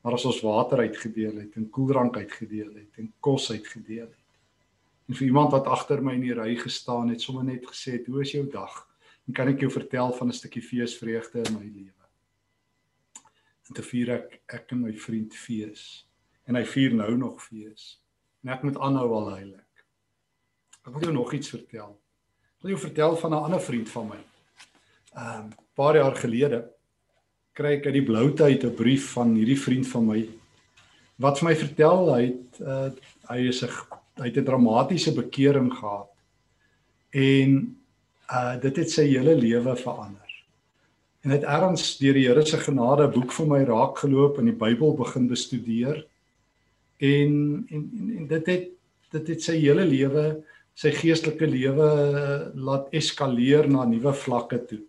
Maar 0.02 0.16
as 0.16 0.26
ons 0.30 0.40
water 0.46 0.86
uitgedeel 0.86 1.42
het 1.42 1.58
en 1.60 1.70
koeldrank 1.70 2.16
uitgedeel 2.18 2.72
het 2.72 3.02
en 3.02 3.12
kos 3.20 3.50
uitgedeel 3.52 4.06
het. 4.08 4.24
En 5.08 5.16
vir 5.16 5.28
iemand 5.28 5.52
wat 5.52 5.68
agter 5.68 6.04
my 6.04 6.16
in 6.16 6.24
die 6.24 6.36
ry 6.36 6.56
gestaan 6.60 7.12
het, 7.12 7.22
sommer 7.24 7.44
net 7.44 7.68
gesê 7.68 7.98
het, 8.00 8.08
"Hoe 8.08 8.22
is 8.22 8.32
jou 8.32 8.46
dag?" 8.50 8.88
En 9.28 9.34
kan 9.34 9.48
ek 9.48 9.60
jou 9.60 9.72
vertel 9.72 10.14
van 10.14 10.28
'n 10.28 10.34
stukkie 10.34 10.62
feesvreugde 10.62 11.44
in 11.44 11.54
my 11.54 11.66
lewe. 11.66 12.06
En 13.68 13.74
te 13.74 13.84
vier 13.84 14.10
ek 14.10 14.42
ek 14.48 14.72
en 14.72 14.82
my 14.82 14.94
vriend 14.94 15.36
fees. 15.36 16.08
En 16.46 16.56
hy 16.56 16.66
vier 16.66 16.94
nou 16.94 17.18
nog 17.18 17.44
fees. 17.44 18.02
En 18.44 18.50
ek 18.50 18.64
moet 18.64 18.78
aanhou 18.78 19.12
al 19.14 19.30
heilig. 19.30 19.66
Ek 20.86 20.94
wil 20.94 21.02
jou 21.02 21.14
nog 21.14 21.34
iets 21.34 21.50
vertel. 21.50 22.00
Ek 22.56 22.62
wil 22.62 22.72
jou 22.72 22.80
vertel 22.80 23.18
van 23.18 23.32
'n 23.32 23.44
ander 23.44 23.62
vriend 23.62 23.90
van 23.90 24.08
my 24.08 24.37
um, 25.18 25.50
paar 25.76 25.96
jaar 26.00 26.16
gelede 26.16 26.64
kry 27.58 27.78
ek 27.78 27.88
uit 27.90 27.98
die 27.98 28.06
blou 28.06 28.30
tyd 28.38 28.64
'n 28.64 28.76
brief 28.76 29.14
van 29.18 29.36
hierdie 29.36 29.60
vriend 29.60 29.88
van 29.88 30.06
my 30.06 30.20
wat 31.18 31.40
vir 31.40 31.50
my 31.50 31.56
vertel 31.56 32.14
hy 32.14 32.22
het 32.28 32.62
uh, 32.62 32.90
hy 33.32 33.40
is 33.50 33.64
'n 33.66 33.74
hy 34.22 34.30
het 34.30 34.38
'n 34.38 34.46
dramatiese 34.46 35.14
bekering 35.16 35.74
gehad 35.74 36.10
en 37.12 37.78
uh 38.28 38.56
dit 38.62 38.76
het 38.76 38.92
sy 38.92 39.06
hele 39.08 39.36
lewe 39.36 39.76
verander. 39.80 40.32
En 41.24 41.32
hy 41.32 41.38
het 41.40 41.48
erns 41.48 41.98
deur 42.00 42.14
die 42.14 42.28
Here 42.28 42.46
se 42.46 42.58
genade 42.58 43.08
'n 43.08 43.12
boek 43.12 43.32
vir 43.32 43.48
my 43.48 43.64
raak 43.64 43.98
geloop 43.98 44.40
en 44.40 44.46
die 44.46 44.60
Bybel 44.60 44.96
begin 44.96 45.28
bestudeer. 45.28 46.06
En 47.00 47.66
en 47.70 47.84
en, 48.00 48.18
en 48.18 48.28
dit 48.28 48.46
het 48.46 48.70
dit 49.12 49.28
het 49.28 49.42
sy 49.42 49.58
hele 49.60 49.86
lewe 49.86 50.44
sy 50.76 50.92
geestelike 50.92 51.48
lewe 51.48 51.88
uh, 52.14 52.54
laat 52.54 52.88
eskaleer 52.94 53.68
na 53.68 53.86
nuwe 53.86 54.14
vlakke 54.14 54.60
toe. 54.68 54.80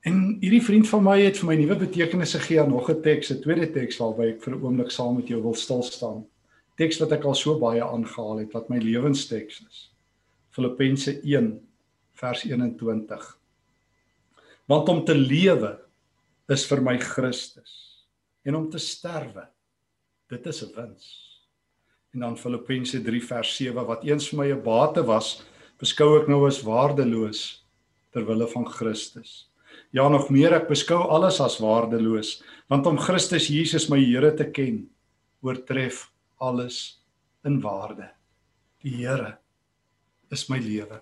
En 0.00 0.20
hierdie 0.40 0.62
vriend 0.64 0.88
van 0.88 1.02
my 1.04 1.18
het 1.20 1.38
vir 1.40 1.48
my 1.50 1.54
nuwe 1.60 1.76
betekenisse 1.82 2.38
gegee 2.40 2.60
aan 2.62 2.70
nog 2.72 2.88
'n 2.88 3.02
teks, 3.02 3.30
'n 3.30 3.40
tweede 3.42 3.70
teks 3.70 3.98
waarby 4.00 4.32
ek 4.32 4.42
vir 4.42 4.54
'n 4.54 4.62
oomblik 4.64 4.90
saam 4.90 5.16
met 5.16 5.28
jou 5.28 5.42
wil 5.42 5.54
stil 5.54 5.82
staan. 5.82 6.26
Teks 6.76 6.98
wat 6.98 7.12
ek 7.12 7.24
al 7.24 7.34
so 7.34 7.58
baie 7.58 7.84
aangehaal 7.84 8.38
het 8.38 8.52
wat 8.52 8.68
my 8.70 8.78
lewensteks 8.78 9.60
is. 9.68 9.92
Filippense 10.50 11.20
1 11.22 11.60
vers 12.12 12.44
21. 12.44 13.38
Want 14.66 14.88
om 14.88 15.04
te 15.04 15.14
lewe 15.14 15.78
is 16.48 16.66
vir 16.66 16.82
my 16.82 16.98
Christus 16.98 18.06
en 18.42 18.54
om 18.54 18.70
te 18.70 18.78
sterwe 18.78 19.48
dit 20.28 20.46
is 20.46 20.62
'n 20.62 20.72
wins. 20.74 21.06
En 22.14 22.20
dan 22.20 22.38
Filippense 22.38 23.02
3 23.02 23.22
vers 23.24 23.56
7 23.56 23.86
wat 23.86 24.04
eens 24.04 24.28
vir 24.28 24.38
my 24.38 24.52
'n 24.52 24.62
bate 24.62 25.04
was, 25.04 25.44
beskou 25.78 26.20
ek 26.20 26.28
nou 26.28 26.46
as 26.46 26.62
waardeloos 26.62 27.64
ter 28.12 28.24
wille 28.24 28.48
van 28.48 28.66
Christus. 28.66 29.49
Ja 29.92 30.08
nog 30.08 30.30
meer 30.30 30.54
ek 30.54 30.68
beskou 30.68 31.02
alles 31.10 31.40
as 31.40 31.58
waardeloos 31.58 32.42
want 32.70 32.86
om 32.86 32.98
Christus 32.98 33.48
Jesus 33.50 33.88
my 33.90 33.98
Here 33.98 34.30
te 34.36 34.46
ken 34.50 34.84
oortref 35.42 36.10
alles 36.38 37.00
in 37.44 37.60
waarde. 37.60 38.10
Die 38.82 38.94
Here 39.02 39.38
is 40.30 40.48
my 40.48 40.58
lewe. 40.58 41.00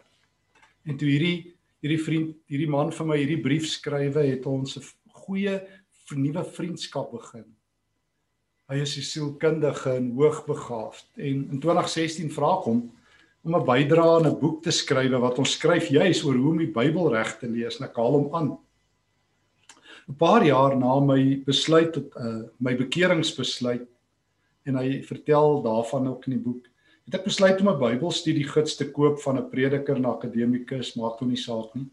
En 0.88 0.96
toe 0.96 1.08
hierdie 1.08 1.54
hierdie 1.78 2.00
vriend, 2.02 2.30
hierdie 2.50 2.70
man 2.70 2.90
vir 2.90 3.06
my 3.06 3.16
hierdie 3.20 3.42
brief 3.42 3.68
skrywe 3.70 4.24
het 4.26 4.46
ons 4.50 4.76
'n 4.76 4.82
goeie 5.26 5.60
nuwe 6.16 6.44
vriendskap 6.44 7.12
begin. 7.12 7.44
Hy 8.68 8.80
is 8.82 8.96
'n 8.96 9.02
sielkundige 9.02 9.96
en 9.96 10.12
hoogbegaafd 10.16 11.06
en 11.16 11.36
in 11.52 11.60
2016 11.60 12.30
vra 12.30 12.58
ek 12.58 12.64
hom 12.64 12.90
om 13.44 13.54
'n 13.54 13.64
bydrae 13.64 14.16
aan 14.16 14.26
'n 14.26 14.40
boek 14.40 14.62
te 14.62 14.70
skryf 14.70 15.10
wat 15.20 15.38
ons 15.38 15.52
skryf 15.52 15.88
juis 15.88 16.24
oor 16.24 16.34
hoe 16.34 16.50
om 16.50 16.58
die 16.58 16.72
Bybel 16.72 17.12
reg 17.12 17.38
te 17.38 17.46
lees 17.46 17.80
en 17.80 17.86
ek 17.86 17.96
haal 17.96 18.12
hom 18.12 18.34
aan. 18.34 18.58
'n 20.08 20.16
paar 20.16 20.44
jaar 20.44 20.76
na 20.76 21.00
my 21.00 21.42
besluit 21.44 21.92
tot 21.92 22.14
uh, 22.16 22.48
my 22.58 22.72
bekeringsbesluit 22.76 23.84
en 24.64 24.76
hy 24.80 25.02
vertel 25.04 25.60
daarvan 25.62 26.08
ook 26.08 26.26
in 26.26 26.38
die 26.38 26.44
boek. 26.44 26.64
Het 27.04 27.20
ek 27.20 27.28
besluit 27.28 27.60
om 27.60 27.68
'n 27.68 27.80
Bybelstudie 27.80 28.48
gids 28.48 28.76
te 28.76 28.88
koop 28.90 29.20
van 29.20 29.36
'n 29.36 29.50
prediker 29.50 29.96
en 29.96 30.08
akademikus, 30.08 30.96
maak 30.96 31.18
toe 31.18 31.28
nie 31.28 31.36
saak 31.36 31.74
nie. 31.74 31.86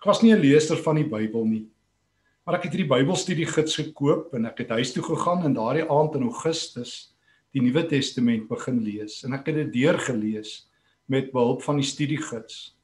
Ek 0.00 0.04
was 0.04 0.22
nie 0.22 0.32
'n 0.32 0.40
leser 0.40 0.76
van 0.76 0.96
die 0.96 1.08
Bybel 1.08 1.44
nie. 1.44 1.66
Maar 2.46 2.56
ek 2.56 2.62
het 2.64 2.72
hierdie 2.72 2.88
Bybelstudie 2.88 3.46
gids 3.46 3.76
gekoop 3.76 4.34
en 4.34 4.46
ek 4.46 4.58
het 4.58 4.70
huis 4.70 4.92
toe 4.92 5.02
gegaan 5.02 5.44
en 5.44 5.52
daardie 5.52 5.84
aand 5.90 6.14
in 6.14 6.22
Augustus 6.22 7.12
die 7.52 7.60
Nuwe 7.60 7.86
Testament 7.86 8.48
begin 8.48 8.80
lees 8.80 9.24
en 9.24 9.32
ek 9.32 9.46
het 9.46 9.54
dit 9.54 9.72
deurgelees 9.72 10.68
met 11.06 11.32
behulp 11.32 11.62
van 11.62 11.76
die 11.76 11.84
studiegids. 11.84 12.74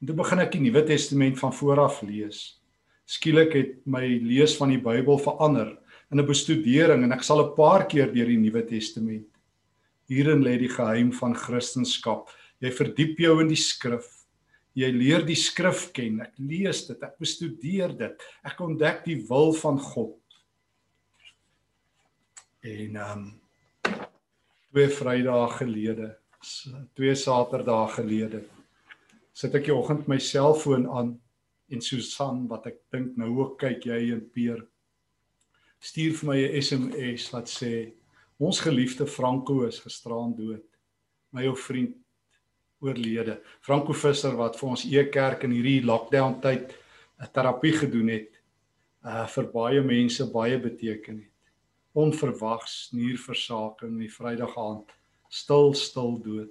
En 0.00 0.06
toe 0.06 0.16
begin 0.16 0.38
ek 0.38 0.52
die 0.52 0.60
Nuwe 0.60 0.82
Testament 0.82 1.38
van 1.38 1.52
voor 1.52 1.80
af 1.80 2.02
lees 2.02 2.58
skielik 3.04 3.54
het 3.54 3.72
my 3.86 4.04
lees 4.24 4.56
van 4.56 4.72
die 4.72 4.80
Bybel 4.80 5.18
verander 5.20 5.74
in 6.10 6.20
'n 6.20 6.26
bestudering 6.26 7.04
en 7.04 7.12
ek 7.12 7.22
sal 7.22 7.42
'n 7.42 7.54
paar 7.56 7.86
keer 7.86 8.12
deur 8.12 8.26
die 8.26 8.38
Nuwe 8.38 8.62
Testament. 8.66 9.26
Hierin 10.08 10.42
lê 10.42 10.58
die 10.58 10.68
geheim 10.68 11.12
van 11.12 11.34
Christendom. 11.34 12.24
Jy 12.60 12.70
verdiep 12.70 13.18
jou 13.18 13.40
in 13.40 13.48
die 13.48 13.56
skrif. 13.56 14.24
Jy 14.74 14.90
leer 14.92 15.22
die 15.22 15.36
skrif 15.36 15.92
ken. 15.92 16.20
Ek 16.20 16.32
lees 16.38 16.86
dit, 16.86 17.02
ek 17.02 17.18
bestudeer 17.18 17.96
dit. 17.96 18.22
Ek 18.44 18.60
ontdek 18.60 19.04
die 19.04 19.24
wil 19.28 19.52
van 19.52 19.78
God. 19.78 20.18
En 22.62 22.96
ehm 22.96 23.18
um, 23.18 23.32
twee 24.72 24.88
Vrydae 24.88 25.48
gelede, 25.54 26.16
twee 26.94 27.14
Saterdae 27.14 27.88
gelede, 27.94 28.40
sit 29.32 29.54
ek 29.54 29.64
die 29.64 29.74
oggend 29.74 30.08
my 30.08 30.18
selfoon 30.18 30.88
aan 30.90 31.20
en 31.68 31.80
Susan 31.80 32.46
wat 32.48 32.66
ek 32.70 32.78
dink 32.92 33.16
nou 33.16 33.30
ook 33.40 33.58
kyk 33.60 33.86
jy 33.88 34.00
en 34.14 34.22
Peer 34.34 34.62
stuur 35.84 36.14
vir 36.18 36.28
my 36.28 36.38
'n 36.38 36.62
SMS 36.62 37.30
wat 37.32 37.48
sê 37.48 37.92
ons 38.38 38.60
geliefde 38.60 39.06
Franco 39.06 39.64
is 39.66 39.78
gisteraan 39.78 40.34
dood. 40.34 40.64
My 41.32 41.46
ou 41.46 41.56
vriend 41.56 41.94
oorlede. 42.80 43.40
Franco 43.60 43.92
Visser 43.92 44.36
wat 44.36 44.56
vir 44.56 44.68
ons 44.68 44.84
E-kerk 44.84 45.44
in 45.44 45.52
hierdie 45.52 45.84
lockdown 45.84 46.40
tyd 46.40 46.74
'n 47.20 47.32
terapie 47.32 47.72
gedoen 47.72 48.08
het. 48.08 48.32
Uh 49.04 49.26
vir 49.26 49.44
baie 49.52 49.80
mense 49.82 50.24
baie 50.32 50.58
beteken 50.58 51.18
het 51.18 51.34
onverwags 51.94 52.90
nierversaking 52.92 53.98
die 54.02 54.10
Vrydag 54.10 54.56
aand 54.58 54.90
stil 55.28 55.74
stil 55.78 56.18
dood. 56.22 56.50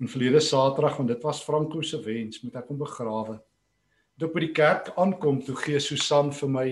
En 0.00 0.08
verlede 0.08 0.40
Saterdag 0.40 0.96
want 0.96 1.08
dit 1.08 1.22
was 1.22 1.42
Franco 1.44 1.82
se 1.82 2.00
wens 2.00 2.40
moet 2.42 2.56
ek 2.56 2.70
hom 2.72 2.78
begrawe. 2.80 3.38
Toe 4.18 4.28
by 4.34 4.40
die 4.40 4.54
kerk 4.54 4.92
aankom 4.98 5.42
toe 5.46 5.56
gee 5.56 5.80
Susan 5.80 6.32
vir 6.34 6.48
my 6.50 6.66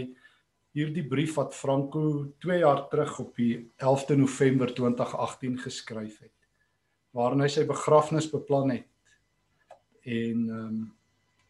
hierdie 0.76 1.06
brief 1.08 1.36
wat 1.38 1.54
Franco 1.54 2.32
2 2.44 2.58
jaar 2.60 2.88
terug 2.90 3.18
op 3.22 3.36
die 3.38 3.70
11de 3.78 4.16
November 4.18 4.74
2018 4.74 5.58
geskryf 5.62 6.18
het 6.20 6.32
waarin 7.16 7.40
hy 7.40 7.48
sy 7.48 7.64
begrafnis 7.64 8.28
beplan 8.28 8.74
het 8.74 8.88
en 10.06 10.48
ehm 10.50 10.66
um, 10.66 10.84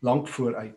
lank 0.05 0.29
vooruit. 0.29 0.77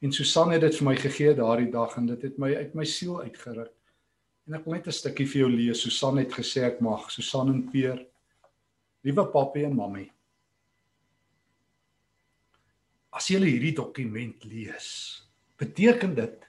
En 0.00 0.12
Susan 0.12 0.50
het 0.50 0.64
dit 0.64 0.76
vir 0.78 0.86
my 0.86 0.94
gegee 0.96 1.34
daardie 1.36 1.68
dag 1.70 1.96
en 2.00 2.06
dit 2.08 2.22
het 2.24 2.38
my 2.40 2.54
uit 2.56 2.72
my 2.74 2.86
siel 2.88 3.20
uitgeruk. 3.20 3.72
En 4.48 4.56
ek 4.56 4.64
wil 4.64 4.74
net 4.74 4.86
'n 4.88 4.96
stukkie 4.96 5.26
vir 5.26 5.40
jou 5.42 5.50
lees. 5.50 5.82
Susan 5.82 6.16
het 6.18 6.32
gesê 6.32 6.64
ek 6.64 6.80
mag. 6.80 7.10
Susan 7.10 7.48
en 7.48 7.70
Peer. 7.70 8.06
Liewe 9.04 9.26
pappie 9.30 9.64
en 9.64 9.76
mammie. 9.76 10.10
As 13.20 13.26
jy 13.28 13.36
hierdie 13.44 13.74
dokument 13.76 14.46
lees, 14.48 14.86
beteken 15.60 16.14
dit 16.16 16.44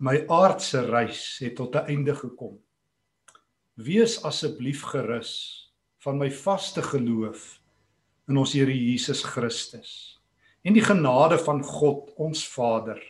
my 0.00 0.14
aardse 0.32 0.80
reis 0.86 1.18
het 1.44 1.58
tot 1.58 1.74
'n 1.76 1.90
einde 1.92 2.14
gekom. 2.16 2.54
Wees 3.76 4.16
asseblief 4.24 4.80
gerus 4.80 5.32
van 6.00 6.16
my 6.16 6.30
vaste 6.30 6.80
geloof 6.80 7.60
in 8.28 8.38
ons 8.40 8.54
Here 8.54 8.72
Jesus 8.72 9.22
Christus 9.22 10.20
en 10.64 10.72
die 10.72 10.84
genade 10.84 11.36
van 11.38 11.60
God 11.62 12.14
ons 12.16 12.48
Vader. 12.48 13.02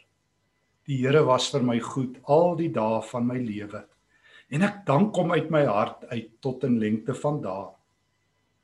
Die 0.88 0.99
Here 1.07 1.23
was 1.23 1.50
vir 1.50 1.62
my 1.62 1.78
goed 1.78 2.19
al 2.26 2.57
die 2.57 2.73
dae 2.73 3.00
van 3.02 3.26
my 3.26 3.38
lewe 3.38 3.87
en 4.50 4.62
ek 4.62 4.85
dank 4.85 5.14
hom 5.14 5.31
uit 5.31 5.49
my 5.49 5.64
hart 5.64 6.11
uit 6.11 6.40
tot 6.40 6.64
in 6.64 6.81
lengte 6.81 7.14
van 7.14 7.40
dae. 7.40 7.71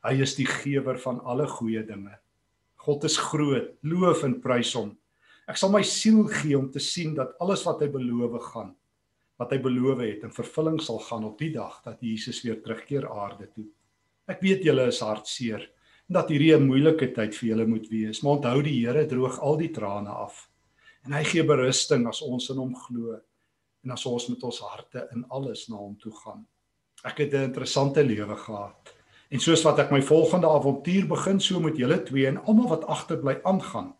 Hy 0.02 0.20
is 0.20 0.34
die 0.34 0.46
gewer 0.46 0.98
van 0.98 1.20
alle 1.20 1.46
goeie 1.46 1.86
dinge. 1.86 2.18
God 2.80 3.04
is 3.04 3.18
groot, 3.20 3.74
loof 3.84 4.24
en 4.24 4.38
prys 4.40 4.72
hom. 4.78 4.94
Ek 5.50 5.58
sal 5.60 5.72
my 5.72 5.82
siel 5.84 6.24
gee 6.30 6.56
om 6.56 6.70
te 6.72 6.80
sien 6.80 7.12
dat 7.16 7.34
alles 7.42 7.64
wat 7.66 7.82
hy 7.82 7.90
beloof 7.92 8.38
gaan, 8.52 8.70
wat 9.40 9.52
hy 9.52 9.58
beloof 9.64 10.00
het 10.04 10.24
in 10.24 10.32
vervulling 10.32 10.78
sal 10.80 11.00
gaan 11.04 11.26
op 11.28 11.36
die 11.40 11.50
dag 11.52 11.80
dat 11.84 12.00
Jesus 12.04 12.40
weer 12.44 12.60
terugkeer 12.62 13.08
aarde 13.10 13.50
toe. 13.52 13.66
Ek 14.30 14.40
weet 14.44 14.64
julle 14.64 14.86
is 14.92 15.00
hartseer 15.04 15.66
en 16.08 16.16
dat 16.16 16.30
hierdie 16.30 16.54
'n 16.56 16.68
moeilike 16.68 17.12
tyd 17.14 17.34
vir 17.34 17.48
julle 17.48 17.66
moet 17.66 17.88
wees, 17.90 18.22
maar 18.22 18.38
onthou 18.38 18.62
die 18.62 18.86
Here 18.86 19.06
droog 19.06 19.38
al 19.40 19.56
die 19.56 19.72
trane 19.72 20.10
af. 20.10 20.48
En 21.04 21.12
hy 21.12 21.24
gee 21.24 21.42
berusting 21.42 22.06
as 22.06 22.22
ons 22.22 22.50
in 22.50 22.56
hom 22.56 22.74
glo 22.74 23.20
en 23.84 23.90
as 23.90 24.06
ons 24.06 24.28
met 24.28 24.42
ons 24.42 24.60
harte 24.60 25.08
in 25.12 25.24
alles 25.30 25.68
na 25.68 25.76
hom 25.76 25.96
toe 25.96 26.12
gaan. 26.12 26.46
Ek 27.04 27.18
het 27.18 27.34
'n 27.34 27.48
interessante 27.50 28.02
lewe 28.02 28.36
gehad. 28.36 28.99
En 29.30 29.38
soos 29.38 29.62
wat 29.62 29.78
ek 29.78 29.92
my 29.94 30.00
volgende 30.02 30.48
avontuur 30.50 31.06
begin, 31.06 31.38
so 31.40 31.60
moet 31.62 31.78
julle 31.78 32.00
twee 32.02 32.26
en 32.26 32.40
almal 32.50 32.68
wat 32.72 32.86
agterbly 32.90 33.36
aangaan. 33.46 33.92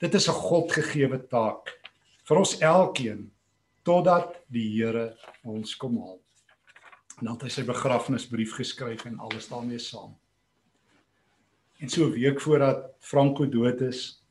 Dit 0.00 0.14
is 0.14 0.28
'n 0.28 0.40
Godgegewe 0.40 1.20
taak 1.28 1.80
vir 2.24 2.36
ons 2.36 2.58
elkeen 2.58 3.30
totdat 3.82 4.40
die 4.48 4.68
Here 4.76 5.16
ons 5.44 5.76
kom 5.76 5.98
haal. 5.98 6.20
En 7.20 7.26
dan 7.26 7.34
het 7.34 7.42
hy 7.42 7.48
sy 7.48 7.64
begrafnisbrief 7.64 8.54
geskryf 8.56 9.04
en 9.04 9.18
alles 9.18 9.48
daarmee 9.48 9.78
saam. 9.78 10.16
En 11.80 11.88
so 11.88 12.06
'n 12.06 12.12
week 12.12 12.40
voordat 12.40 12.94
Franco 13.00 13.46
dood 13.46 13.80
is, 13.80 14.22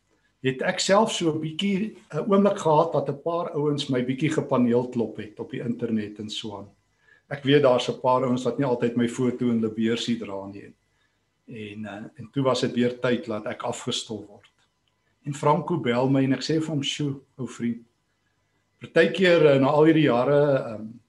het 0.41 0.61
ek 0.61 0.79
self 0.79 1.11
so 1.11 1.31
'n 1.31 1.39
bietjie 1.39 1.95
'n 2.11 2.25
oomblik 2.27 2.57
gehad 2.57 2.93
wat 2.93 3.09
'n 3.09 3.21
paar 3.21 3.51
ouens 3.53 3.89
my 3.89 4.03
bietjie 4.03 4.31
gepaneel 4.31 4.89
klop 4.89 5.17
het 5.17 5.39
op 5.39 5.51
die 5.51 5.61
internet 5.61 6.19
en 6.19 6.29
so 6.29 6.57
aan. 6.57 6.69
Ek 7.33 7.45
weet 7.47 7.63
daar's 7.65 7.89
'n 7.89 7.99
paar 8.01 8.25
ouens 8.27 8.43
wat 8.45 8.57
nie 8.59 8.67
altyd 8.67 8.95
my 8.95 9.07
foto 9.07 9.49
in 9.49 9.61
die 9.61 9.69
beursie 9.69 10.17
dra 10.19 10.45
nie. 10.47 10.73
En 11.47 11.85
uh, 11.85 12.03
en 12.15 12.29
toe 12.31 12.43
was 12.43 12.61
dit 12.61 12.73
weer 12.73 12.99
tyd 12.99 13.25
dat 13.25 13.45
ek 13.45 13.63
afgestol 13.63 14.25
word. 14.27 14.51
En 15.25 15.33
Franco 15.33 15.77
bel 15.79 16.09
my 16.09 16.23
en 16.23 16.33
ek 16.33 16.43
sê 16.43 16.59
vir 16.59 16.69
hom, 16.69 16.83
"Sjoe, 16.83 17.21
ou 17.37 17.47
vriend. 17.47 17.81
Partykeer 18.79 19.55
uh, 19.55 19.59
na 19.59 19.67
al 19.67 19.85
hierdie 19.85 20.09
jare 20.09 20.41
ehm 20.41 20.81
um, 20.81 20.99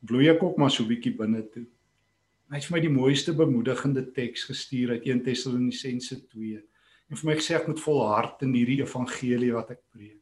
bloei 0.00 0.30
ek 0.30 0.42
ook 0.42 0.56
maar 0.56 0.70
so 0.70 0.84
bietjie 0.84 1.16
binne 1.16 1.42
toe." 1.52 1.66
Hy 2.50 2.56
het 2.56 2.64
vir 2.64 2.76
my 2.76 2.80
die 2.80 2.90
mooiste 2.90 3.32
bemoedigende 3.32 4.02
teks 4.12 4.44
gestuur 4.44 4.90
uit 4.90 5.04
1 5.06 5.22
Tessalonisense 5.22 6.16
2 6.32 6.56
en 7.10 7.16
vir 7.16 7.26
my 7.28 7.36
gesê 7.38 7.54
ek 7.54 7.68
moet 7.68 7.80
volhard 7.80 8.42
in 8.42 8.54
hierdie 8.54 8.80
evangelie 8.82 9.52
wat 9.52 9.70
ek 9.70 9.82
preek. 9.92 10.18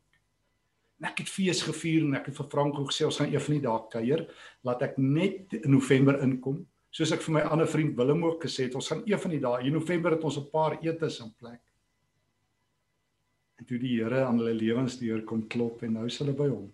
En 0.99 1.07
ek 1.11 1.23
het 1.23 1.31
fees 1.31 1.63
gevier 1.63 2.03
en 2.03 2.17
ek 2.19 2.31
het 2.31 2.39
vir 2.41 2.49
Franco 2.51 2.85
gesê 2.89 3.07
ons 3.07 3.21
gaan 3.21 3.31
een 3.31 3.45
van 3.45 3.55
die 3.55 3.63
dae 3.63 3.85
kuier, 3.93 4.25
laat 4.67 4.83
ek 4.83 4.99
net 4.99 5.55
in 5.61 5.71
November 5.71 6.19
inkom, 6.25 6.65
soos 6.91 7.13
ek 7.15 7.23
vir 7.23 7.37
my 7.37 7.45
ander 7.47 7.69
vriend 7.71 7.95
Willem 7.99 8.25
ook 8.27 8.43
gesê 8.49 8.67
het, 8.67 8.75
ons 8.75 8.91
gaan 8.91 9.05
een 9.07 9.21
van 9.23 9.35
die 9.35 9.43
dae 9.45 9.67
in 9.69 9.77
November 9.79 10.17
het 10.17 10.25
ons 10.25 10.39
'n 10.39 10.51
paar 10.51 10.79
etes 10.83 11.21
in 11.21 11.31
plek. 11.39 11.63
En 13.59 13.65
toe 13.65 13.79
die 13.79 13.97
Here 13.99 14.25
aan 14.25 14.39
hulle 14.39 14.55
lewensdeur 14.55 15.23
kom 15.25 15.47
klop 15.47 15.83
en 15.83 15.93
nou 15.93 16.07
is 16.07 16.19
hulle 16.19 16.33
by 16.33 16.49
hom. 16.49 16.73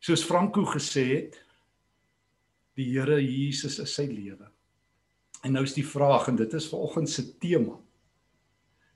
Soos 0.00 0.24
Franco 0.24 0.64
gesê 0.64 1.04
het, 1.14 1.38
die 2.76 2.90
Here 2.92 3.20
Jesus 3.20 3.78
is 3.78 3.94
sy 3.94 4.06
lewe. 4.06 4.50
En 5.44 5.52
nou 5.52 5.64
is 5.64 5.74
die 5.74 5.86
vraag 5.86 6.28
en 6.28 6.36
dit 6.36 6.52
is 6.54 6.68
vanoggend 6.68 7.08
se 7.08 7.38
tema. 7.38 7.76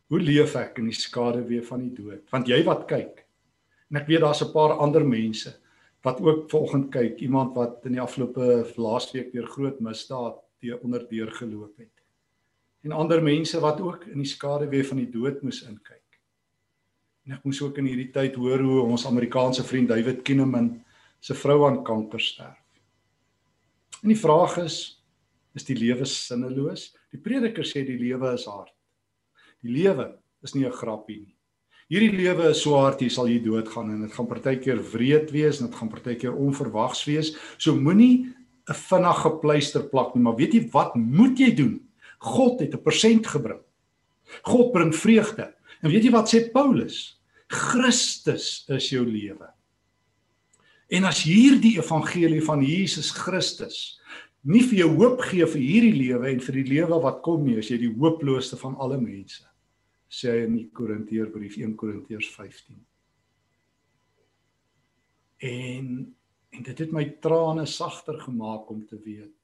Hoe 0.09 0.21
leef 0.21 0.55
ek 0.57 0.79
in 0.79 0.89
die 0.89 0.97
skaduwee 0.97 1.63
van 1.63 1.81
die 1.85 1.95
dood? 1.95 2.25
Want 2.31 2.49
jy 2.49 2.63
wat 2.65 2.87
kyk. 2.89 3.28
En 3.90 4.01
ek 4.01 4.07
weet 4.07 4.20
daar's 4.20 4.42
'n 4.44 4.53
paar 4.53 4.77
ander 4.79 5.05
mense 5.05 5.55
wat 6.03 6.20
ook 6.20 6.51
vanoggend 6.51 6.90
kyk, 6.90 7.20
iemand 7.20 7.55
wat 7.55 7.85
in 7.85 7.92
die 7.92 8.01
afgelope 8.01 8.72
laasweek 8.77 9.33
weer 9.33 9.46
groot 9.46 9.81
misdaad 9.81 10.37
teë 10.62 10.81
onderdeur 10.83 11.31
geloop 11.33 11.77
het. 11.79 11.94
En 12.85 12.92
ander 12.92 13.22
mense 13.22 13.61
wat 13.61 13.81
ook 13.81 14.05
in 14.07 14.22
die 14.22 14.31
skaduwee 14.31 14.85
van 14.85 14.96
die 14.96 15.11
dood 15.11 15.42
moes 15.42 15.62
inkyk. 15.66 16.20
En 17.27 17.33
ek 17.33 17.44
moes 17.44 17.62
ook 17.62 17.79
in 17.79 17.87
hierdie 17.90 18.12
tyd 18.12 18.38
hoor 18.40 18.62
hoe 18.64 18.83
ons 18.83 19.07
Amerikaanse 19.07 19.64
vriend 19.64 19.88
David 19.88 20.22
Kinneman 20.22 20.85
se 21.20 21.35
vrou 21.35 21.66
aan 21.66 21.83
kanker 21.85 22.20
sterf. 22.20 22.62
En 24.03 24.09
die 24.09 24.20
vraag 24.20 24.57
is, 24.62 24.79
is 25.55 25.66
die 25.66 25.77
lewe 25.77 26.07
sinneloos? 26.07 26.92
Die 27.11 27.20
prediker 27.20 27.66
sê 27.66 27.83
die 27.87 27.98
lewe 27.98 28.33
is 28.33 28.46
hard. 28.46 28.72
Die 29.61 29.72
lewe 29.74 30.12
is 30.42 30.55
nie 30.55 30.64
'n 30.66 30.72
grappie 30.72 31.20
nie. 31.20 31.38
Hierdie 31.88 32.12
lewe 32.12 32.51
is 32.53 32.59
so 32.61 32.77
hard 32.77 33.01
jy 33.01 33.09
sal 33.09 33.31
hier 33.31 33.40
doodgaan 33.40 33.94
en 33.94 34.03
dit 34.05 34.12
gaan 34.12 34.27
partykeer 34.29 34.81
wreed 34.92 35.31
wees 35.33 35.62
en 35.62 35.70
dit 35.70 35.77
gaan 35.79 35.88
partykeer 35.88 36.35
onverwags 36.37 37.01
wees. 37.09 37.31
So 37.57 37.72
moenie 37.72 38.29
'n 38.68 38.77
vinnige 38.77 39.31
pleister 39.40 39.88
plak 39.88 40.14
nie, 40.14 40.22
maar 40.22 40.37
weet 40.37 40.53
jy 40.53 40.68
wat 40.72 40.94
moet 40.96 41.38
jy 41.38 41.55
doen? 41.57 41.81
God 42.20 42.61
het 42.61 42.74
'n 42.74 42.85
persent 42.85 43.27
gebring. 43.27 43.61
God 44.42 44.72
bring 44.72 44.92
vreugde. 44.92 45.55
En 45.83 45.90
weet 45.90 46.05
jy 46.05 46.11
wat 46.11 46.29
sê 46.29 46.53
Paulus? 46.53 47.16
Christus 47.48 48.66
is 48.68 48.90
jou 48.90 49.07
lewe. 49.07 49.48
En 50.90 51.05
as 51.05 51.24
hierdie 51.24 51.79
evangelie 51.79 52.44
van 52.44 52.61
Jesus 52.62 53.11
Christus 53.11 53.98
nie 54.44 54.62
vir 54.62 54.79
jou 54.85 54.90
hoop 54.96 55.20
gee 55.22 55.46
vir 55.46 55.61
hierdie 55.61 55.96
lewe 55.96 56.29
en 56.29 56.40
vir 56.40 56.55
die 56.55 56.68
lewe 56.68 57.01
wat 57.01 57.22
kom 57.22 57.44
nie, 57.44 57.59
as 57.59 57.70
jy 57.70 57.79
die 57.79 57.96
hooploosste 57.96 58.57
van 58.57 58.77
alle 58.77 59.01
mense 59.01 59.48
sê 60.09 60.33
hy 60.33 60.44
in 60.47 60.57
die 60.57 60.68
Korinteërbrief 60.75 61.59
1 61.61 61.75
Korintiërs 61.77 62.31
15. 62.35 62.79
En 65.49 66.14
en 66.49 66.64
dit 66.64 66.79
het 66.81 66.92
my 66.97 67.05
trane 67.21 67.66
sagter 67.68 68.16
gemaak 68.23 68.71
om 68.73 68.81
te 68.88 68.97
weet 69.05 69.35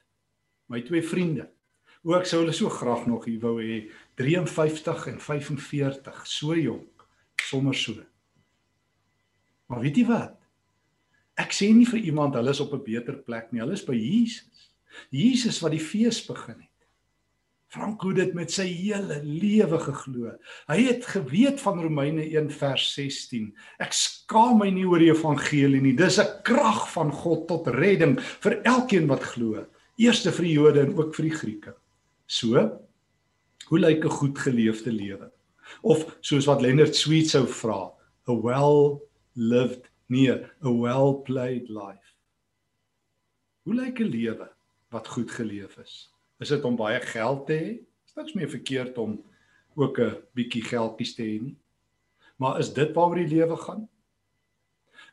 my 0.72 0.81
twee 0.87 1.05
vriende 1.05 1.44
hoe 2.05 2.16
ek 2.16 2.29
sou 2.29 2.40
hulle 2.40 2.55
so 2.57 2.72
graag 2.72 3.05
nog 3.09 3.27
hier 3.29 3.42
wou 3.42 3.59
hê 3.61 3.83
53 4.20 5.07
en 5.12 5.20
45 5.20 6.24
so 6.29 6.57
jonk 6.57 6.94
sommer 7.44 7.77
so. 7.77 7.94
Maar 9.68 9.81
weet 9.85 10.00
jy 10.00 10.07
wat? 10.09 10.37
Ek 11.40 11.55
sê 11.57 11.70
nie 11.74 11.88
vir 11.88 12.05
iemand 12.11 12.37
hulle 12.38 12.53
is 12.55 12.61
op 12.62 12.74
'n 12.74 12.85
beter 12.85 13.16
plek 13.27 13.53
nie, 13.53 13.61
hulle 13.61 13.74
is 13.74 13.85
by 13.85 13.96
Jesus. 13.96 14.70
Jesus 15.11 15.61
wat 15.61 15.72
die 15.72 15.83
fees 15.83 16.20
begin 16.27 16.61
het. 16.61 16.74
Franco 17.75 18.13
het 18.13 18.21
dit 18.21 18.35
met 18.39 18.53
sy 18.55 18.69
hele 18.71 19.17
lewe 19.27 19.79
geglo. 19.83 20.31
Hy 20.71 20.77
het 20.87 21.07
geweet 21.11 21.59
van 21.59 21.81
Romeine 21.83 22.23
1 22.23 22.53
vers 22.55 22.85
16. 22.95 23.49
Ek 23.83 23.97
skaam 23.99 24.61
my 24.63 24.69
nie 24.71 24.85
oor 24.87 25.03
die 25.03 25.11
evangelie 25.11 25.81
nie. 25.83 25.97
Dis 25.99 26.21
'n 26.23 26.43
krag 26.47 26.87
van 26.93 27.11
God 27.11 27.49
tot 27.49 27.67
redding 27.75 28.21
vir 28.45 28.61
elkeen 28.63 29.09
wat 29.11 29.27
glo. 29.35 29.67
Eerste 29.99 30.31
vir 30.31 30.45
die 30.45 30.55
Jode 30.55 30.81
en 30.87 30.95
ook 30.95 31.15
vir 31.15 31.27
die 31.29 31.35
Grieke. 31.35 31.75
So, 32.27 32.55
hoe 33.69 33.79
lyk 33.79 34.05
'n 34.05 34.19
goed 34.21 34.39
geleefde 34.39 34.93
lewe? 34.93 35.33
Of 35.83 36.17
soos 36.21 36.47
wat 36.47 36.63
Leonard 36.63 36.95
Sweet 36.95 37.29
sou 37.31 37.47
vra, 37.47 37.91
a 38.29 38.33
well 38.33 39.01
lived 39.35 39.91
nee, 40.07 40.31
a 40.63 40.71
well 40.71 41.23
played 41.25 41.69
life. 41.69 42.15
Hoe 43.65 43.75
lyk 43.75 43.99
'n 43.99 44.11
lewe 44.11 44.49
wat 44.91 45.09
goed 45.09 45.31
geleef 45.31 45.77
is? 45.79 46.13
Is 46.40 46.49
dit 46.49 46.64
om 46.64 46.77
baie 46.77 47.01
geld 47.01 47.47
te 47.47 47.53
hê? 47.53 47.70
Is 48.07 48.14
niks 48.16 48.35
meer 48.35 48.51
verkeerd 48.51 48.99
om 48.99 49.18
ook 49.75 49.99
'n 50.01 50.23
bietjie 50.35 50.62
geldjies 50.62 51.14
te 51.14 51.23
hê 51.23 51.40
nie. 51.42 51.57
Maar 52.37 52.59
is 52.59 52.73
dit 52.73 52.94
waaroor 52.94 53.14
die 53.14 53.37
lewe 53.37 53.57
gaan? 53.57 53.88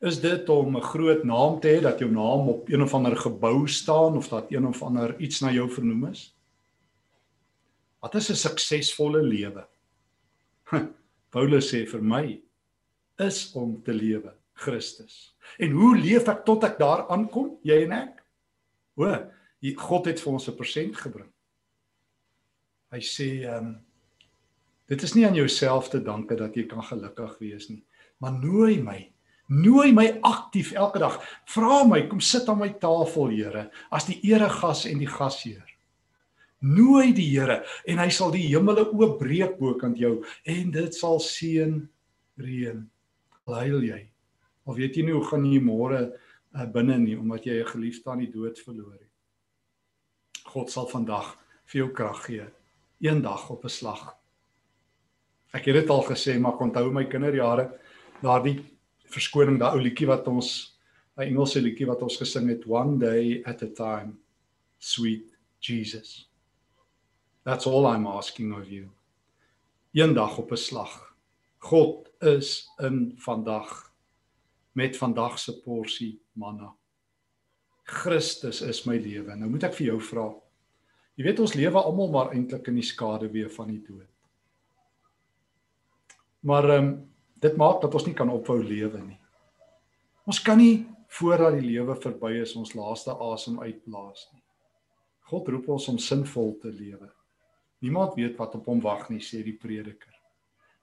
Is 0.02 0.20
dit 0.20 0.50
om 0.50 0.78
'n 0.78 0.82
groot 0.82 1.24
naam 1.24 1.60
te 1.60 1.68
hê 1.68 1.82
dat 1.82 2.00
jou 2.00 2.12
naam 2.12 2.50
op 2.50 2.70
een 2.70 2.82
of 2.82 2.94
ander 2.94 3.16
gebou 3.16 3.68
staan 3.68 4.18
of 4.18 4.28
dat 4.28 4.52
een 4.52 4.68
of 4.68 4.84
ander 4.84 5.20
iets 5.20 5.40
na 5.40 5.52
jou 5.52 5.70
vernoem 5.70 6.06
is? 6.06 6.36
Wat 8.00 8.16
is 8.16 8.30
'n 8.30 8.36
suksesvolle 8.36 9.22
lewe? 9.22 9.68
Paulus 11.30 11.74
sê 11.74 11.86
vir 11.88 12.02
my 12.04 12.42
is 13.20 13.52
om 13.54 13.84
te 13.84 13.94
lewe 13.94 14.34
Christus. 14.54 15.36
En 15.58 15.72
hoe 15.72 15.98
leef 15.98 16.28
ek 16.28 16.46
tot 16.46 16.64
ek 16.64 16.80
daar 16.80 17.08
aankom, 17.08 17.58
jy 17.64 17.84
en 17.84 17.92
ek? 17.92 18.24
O, 18.96 19.06
God 19.62 20.10
het 20.10 20.20
vir 20.20 20.34
ons 20.34 20.48
'n 20.50 20.58
persent 20.58 20.98
gebring. 20.98 21.30
Hy 22.92 23.00
sê 23.00 23.46
ehm 23.46 23.66
um, 23.66 23.80
dit 24.92 25.04
is 25.04 25.14
nie 25.16 25.26
aan 25.26 25.36
jouself 25.36 25.90
te 25.90 26.02
danke 26.04 26.36
dat 26.36 26.56
jy 26.56 26.66
kan 26.68 26.84
gelukkig 26.84 27.38
wees 27.40 27.70
nie, 27.70 27.84
maar 28.20 28.34
nooi 28.34 28.82
my. 28.82 29.12
Nooi 29.48 29.92
my 29.94 30.20
aktief 30.22 30.72
elke 30.72 31.00
dag. 31.00 31.18
Vra 31.46 31.84
my, 31.88 32.08
kom 32.08 32.20
sit 32.20 32.48
aan 32.50 32.60
my 32.60 32.70
tafel, 32.80 33.30
Here, 33.30 33.70
as 33.92 34.06
die 34.06 34.20
eregas 34.24 34.86
en 34.86 35.00
die 35.00 35.08
gasheer. 35.08 35.68
Nooi 36.60 37.12
die 37.14 37.28
Here 37.34 37.64
en 37.86 38.00
hy 38.00 38.10
sal 38.10 38.32
die 38.32 38.48
hemele 38.48 38.86
oopbreek 38.92 39.58
bokant 39.60 39.98
jou 40.00 40.24
en 40.46 40.72
dit 40.72 40.96
sal 40.96 41.20
seën 41.20 41.82
reën. 42.40 42.90
Huil 43.52 43.84
jy? 43.84 44.02
Of 44.64 44.78
weet 44.78 44.96
jy 44.96 45.04
nie 45.08 45.16
hoe 45.18 45.26
gaan 45.28 45.46
jy 45.48 45.60
môre 45.64 46.02
uh, 46.08 46.66
binne 46.72 47.00
nie 47.02 47.18
omdat 47.20 47.46
jy 47.46 47.60
'n 47.60 47.72
geliefde 47.74 48.12
aan 48.12 48.24
die 48.24 48.32
dood 48.32 48.60
verloor 48.60 48.94
het? 48.94 49.11
God 50.46 50.70
sal 50.70 50.88
vandag 50.88 51.38
vir 51.66 51.80
jou 51.84 51.92
krag 51.94 52.26
gee. 52.26 52.48
Eendag 53.02 53.50
op 53.50 53.64
'n 53.66 53.70
slag. 53.70 54.16
Ek 55.54 55.66
het 55.66 55.76
dit 55.76 55.90
al 55.90 56.04
gesê, 56.04 56.40
maar 56.40 56.58
onthou 56.58 56.92
my 56.92 57.06
kinderjare 57.06 57.80
daardie 58.22 58.64
verskoning 59.12 59.60
daai 59.60 59.76
ou 59.76 59.82
liedjie 59.82 60.08
wat 60.08 60.28
ons 60.28 60.78
'n 61.18 61.22
Engelse 61.22 61.62
liedjie 61.62 61.88
wat 61.88 62.02
ons 62.02 62.18
gesing 62.18 62.50
het 62.50 62.66
one 62.66 62.98
day 62.98 63.44
at 63.46 63.62
a 63.64 63.68
time. 63.68 64.18
Sweet 64.80 65.38
Jesus. 65.60 66.30
That's 67.44 67.68
all 67.68 67.86
I'm 67.86 68.08
asking 68.08 68.54
of 68.54 68.70
you. 68.70 68.90
Eendag 69.94 70.38
op 70.38 70.52
'n 70.52 70.58
slag. 70.58 71.16
God 71.60 72.10
is 72.22 72.70
in 72.80 73.14
vandag 73.18 73.92
met 74.74 74.98
vandag 74.98 75.40
se 75.40 75.62
porsie 75.62 76.22
manna. 76.34 76.74
Christus 77.92 78.62
is 78.64 78.86
my 78.88 78.96
lewe. 78.98 79.36
Nou 79.36 79.50
moet 79.52 79.68
ek 79.68 79.76
vir 79.78 79.92
jou 79.92 80.00
vra. 80.12 80.30
Jy 81.20 81.28
weet 81.28 81.42
ons 81.44 81.56
lewe 81.60 81.82
almal 81.82 82.12
maar 82.14 82.32
eintlik 82.36 82.70
in 82.72 82.80
die 82.80 82.88
skaduwee 82.88 83.50
van 83.52 83.72
die 83.74 83.82
dood. 83.84 84.08
Maar 86.48 86.70
ehm 86.78 86.86
um, 86.86 86.94
dit 87.42 87.56
maak 87.58 87.80
dat 87.82 87.96
ons 87.98 88.06
nie 88.06 88.14
kan 88.14 88.30
ophou 88.30 88.60
lewe 88.62 89.00
nie. 89.02 89.18
Ons 90.30 90.40
kan 90.46 90.60
nie 90.62 90.86
voordat 91.18 91.56
die 91.58 91.66
lewe 91.66 91.96
verby 91.98 92.36
is 92.44 92.54
ons 92.56 92.76
laaste 92.78 93.16
asem 93.18 93.58
uitblaas 93.60 94.28
nie. 94.32 94.44
God 95.32 95.50
roep 95.50 95.70
ons 95.74 95.88
om 95.90 95.98
sinvol 95.98 96.54
te 96.62 96.70
lewe. 96.70 97.10
Niemand 97.82 98.14
weet 98.20 98.38
wat 98.38 98.56
op 98.60 98.68
hom 98.70 98.82
wag 98.84 99.08
nie, 99.10 99.24
sê 99.26 99.42
die 99.42 99.58
prediker. 99.58 100.14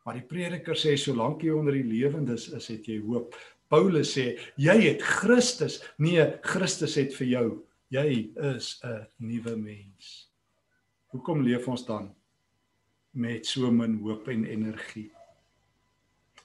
Maar 0.05 0.19
die 0.19 0.27
prediker 0.27 0.75
sê 0.79 0.97
solank 0.99 1.45
jy 1.45 1.55
onder 1.55 1.79
die 1.79 1.87
lewendes 1.87 2.49
is, 2.57 2.67
het 2.73 2.89
jy 2.91 2.99
hoop. 3.05 3.37
Paulus 3.69 4.15
sê 4.17 4.39
jy 4.57 4.77
het 4.87 5.03
Christus, 5.05 5.83
nee, 6.01 6.23
Christus 6.45 6.97
het 6.97 7.13
vir 7.19 7.29
jou. 7.35 7.49
Jy 7.93 8.33
is 8.55 8.81
'n 8.85 9.07
nuwe 9.19 9.57
mens. 9.57 10.29
Hoekom 11.13 11.43
leef 11.43 11.69
ons 11.69 11.85
dan 11.85 12.15
met 13.13 13.47
so 13.47 13.71
min 13.71 13.99
hoop 14.01 14.29
en 14.29 14.45
energie? 14.45 15.11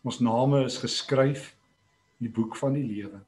Ons 0.04 0.20
name 0.20 0.66
is 0.66 0.78
geskryf 0.78 1.56
in 2.20 2.28
die 2.28 2.34
boek 2.34 2.56
van 2.56 2.74
die 2.74 2.84
lewe. 2.84 3.22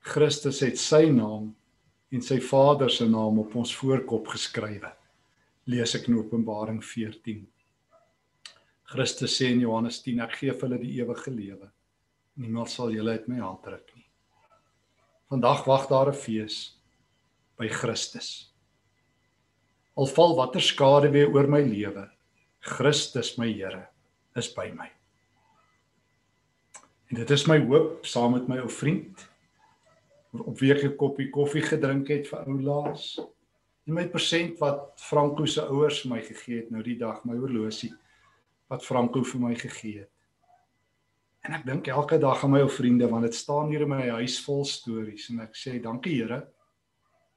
Christus 0.00 0.60
het 0.60 0.78
sy 0.78 1.10
naam 1.10 1.54
en 2.10 2.22
sy 2.22 2.40
Vader 2.40 2.90
se 2.90 3.08
naam 3.08 3.38
op 3.38 3.54
ons 3.54 3.74
voorkop 3.76 4.26
geskrywe. 4.26 4.92
Lees 5.66 5.94
ek 5.94 6.08
in 6.08 6.18
Openbaring 6.18 6.82
14. 6.84 7.46
Christus 8.84 9.36
sê 9.36 9.50
in 9.50 9.60
Johannes 9.60 10.02
10 10.02 10.20
ek 10.20 10.32
gee 10.32 10.52
vir 10.52 10.68
hulle 10.68 10.78
die 10.78 10.98
ewige 11.00 11.30
lewe 11.30 11.70
niemand 12.40 12.70
sal 12.72 12.92
julle 12.94 13.18
uit 13.18 13.28
my 13.28 13.40
hand 13.42 13.66
ruk 13.68 13.90
nie. 13.94 14.06
Vandag 15.30 15.64
wag 15.68 15.88
daar 15.88 16.08
'n 16.08 16.16
fees 16.16 16.80
by 17.58 17.68
Christus. 17.68 18.52
Al 19.94 20.06
val 20.06 20.36
watter 20.36 20.60
skade 20.60 21.10
weer 21.12 21.28
oor 21.28 21.48
my 21.48 21.60
lewe, 21.60 22.10
Christus 22.60 23.36
my 23.38 23.52
Here 23.52 23.88
is 24.36 24.48
by 24.54 24.70
my. 24.72 24.88
En 27.10 27.16
dit 27.16 27.30
is 27.30 27.46
my 27.46 27.58
hoop 27.58 28.06
saam 28.06 28.32
met 28.32 28.48
my 28.48 28.58
ou 28.58 28.70
vriend 28.70 29.28
op 30.32 30.58
wie 30.58 30.72
ek 30.72 30.84
'n 30.84 30.96
koppie 30.96 31.30
koffie 31.30 31.62
gedrink 31.62 32.08
het 32.08 32.28
vir 32.28 32.46
ou 32.46 32.60
laas. 32.62 33.18
En 33.86 33.94
my 33.94 34.08
persent 34.08 34.58
wat 34.58 34.92
Franco 34.96 35.46
se 35.46 35.60
ouers 35.60 36.02
vir 36.02 36.10
my 36.10 36.22
gegee 36.22 36.56
het 36.56 36.70
nou 36.70 36.82
die 36.82 36.98
dag 36.98 37.24
my 37.24 37.36
horlosie 37.36 37.92
wat 38.68 38.84
Franco 38.84 39.22
vir 39.22 39.40
my 39.40 39.54
gegee 39.54 39.98
het. 39.98 40.10
En 41.46 41.56
ek 41.56 41.64
dink 41.64 41.88
elke 41.88 42.18
dag 42.20 42.42
aan 42.44 42.52
my 42.52 42.60
ou 42.66 42.70
vriende 42.72 43.08
want 43.08 43.24
dit 43.24 43.36
staan 43.36 43.70
hier 43.72 43.86
in 43.86 43.92
my 43.94 44.02
huis 44.18 44.36
vol 44.44 44.64
stories 44.68 45.30
en 45.32 45.40
ek 45.46 45.56
sê 45.56 45.78
dankie 45.80 46.18
Here 46.18 46.42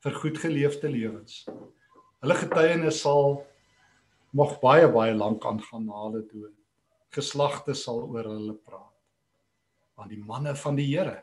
vir 0.04 0.18
goed 0.20 0.40
geleefde 0.44 0.90
lewens. 0.92 1.46
Hulle 2.24 2.36
getuienis 2.36 3.00
sal 3.06 3.38
nog 4.36 4.58
baie 4.60 4.90
baie 4.92 5.14
lank 5.16 5.46
aangaan 5.48 5.88
na 5.88 6.02
hulle 6.06 6.24
dood. 6.28 6.56
Geslagte 7.16 7.76
sal 7.78 8.04
oor 8.10 8.28
hulle 8.28 8.58
praat. 8.58 8.92
Want 9.96 10.12
die 10.12 10.20
manne 10.20 10.56
van 10.60 10.76
die 10.76 10.90
Here 10.90 11.22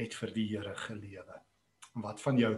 het 0.00 0.16
vir 0.16 0.32
die 0.32 0.46
Here 0.54 0.72
gelewe. 0.86 1.40
En 1.92 2.08
wat 2.08 2.24
van 2.24 2.40
jou? 2.40 2.54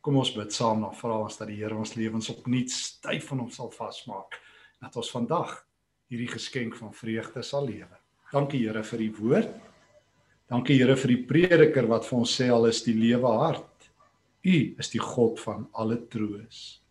Kom 0.00 0.16
ons 0.16 0.32
bid 0.32 0.54
saam 0.54 0.80
na 0.80 0.92
vra 0.96 1.20
ons 1.26 1.36
dat 1.36 1.50
die 1.50 1.58
Here 1.60 1.76
ons 1.76 1.96
lewens 1.98 2.30
opnuut 2.32 2.72
styf 2.72 3.28
van 3.28 3.44
hom 3.44 3.52
sal 3.52 3.72
vasmaak. 3.74 4.40
Dat 4.80 4.96
ons 4.96 5.12
vandag 5.12 5.58
hierdie 6.08 6.30
geskenk 6.32 6.78
van 6.80 6.96
vreugde 6.96 7.44
sal 7.44 7.68
lewe. 7.68 7.97
Dankie 8.28 8.66
Here 8.66 8.82
vir 8.84 9.00
u 9.00 9.08
woord. 9.22 9.52
Dankie 10.52 10.76
Here 10.76 10.96
vir 11.00 11.14
die 11.14 11.22
prediker 11.30 11.86
wat 11.88 12.04
vir 12.04 12.18
ons 12.18 12.34
sê 12.36 12.50
al 12.52 12.68
is 12.68 12.82
die 12.84 12.92
lewe 12.96 13.30
hard. 13.40 13.88
U 14.44 14.56
is 14.82 14.92
die 14.92 15.00
God 15.00 15.40
van 15.40 15.64
alle 15.72 15.96
troos. 16.12 16.82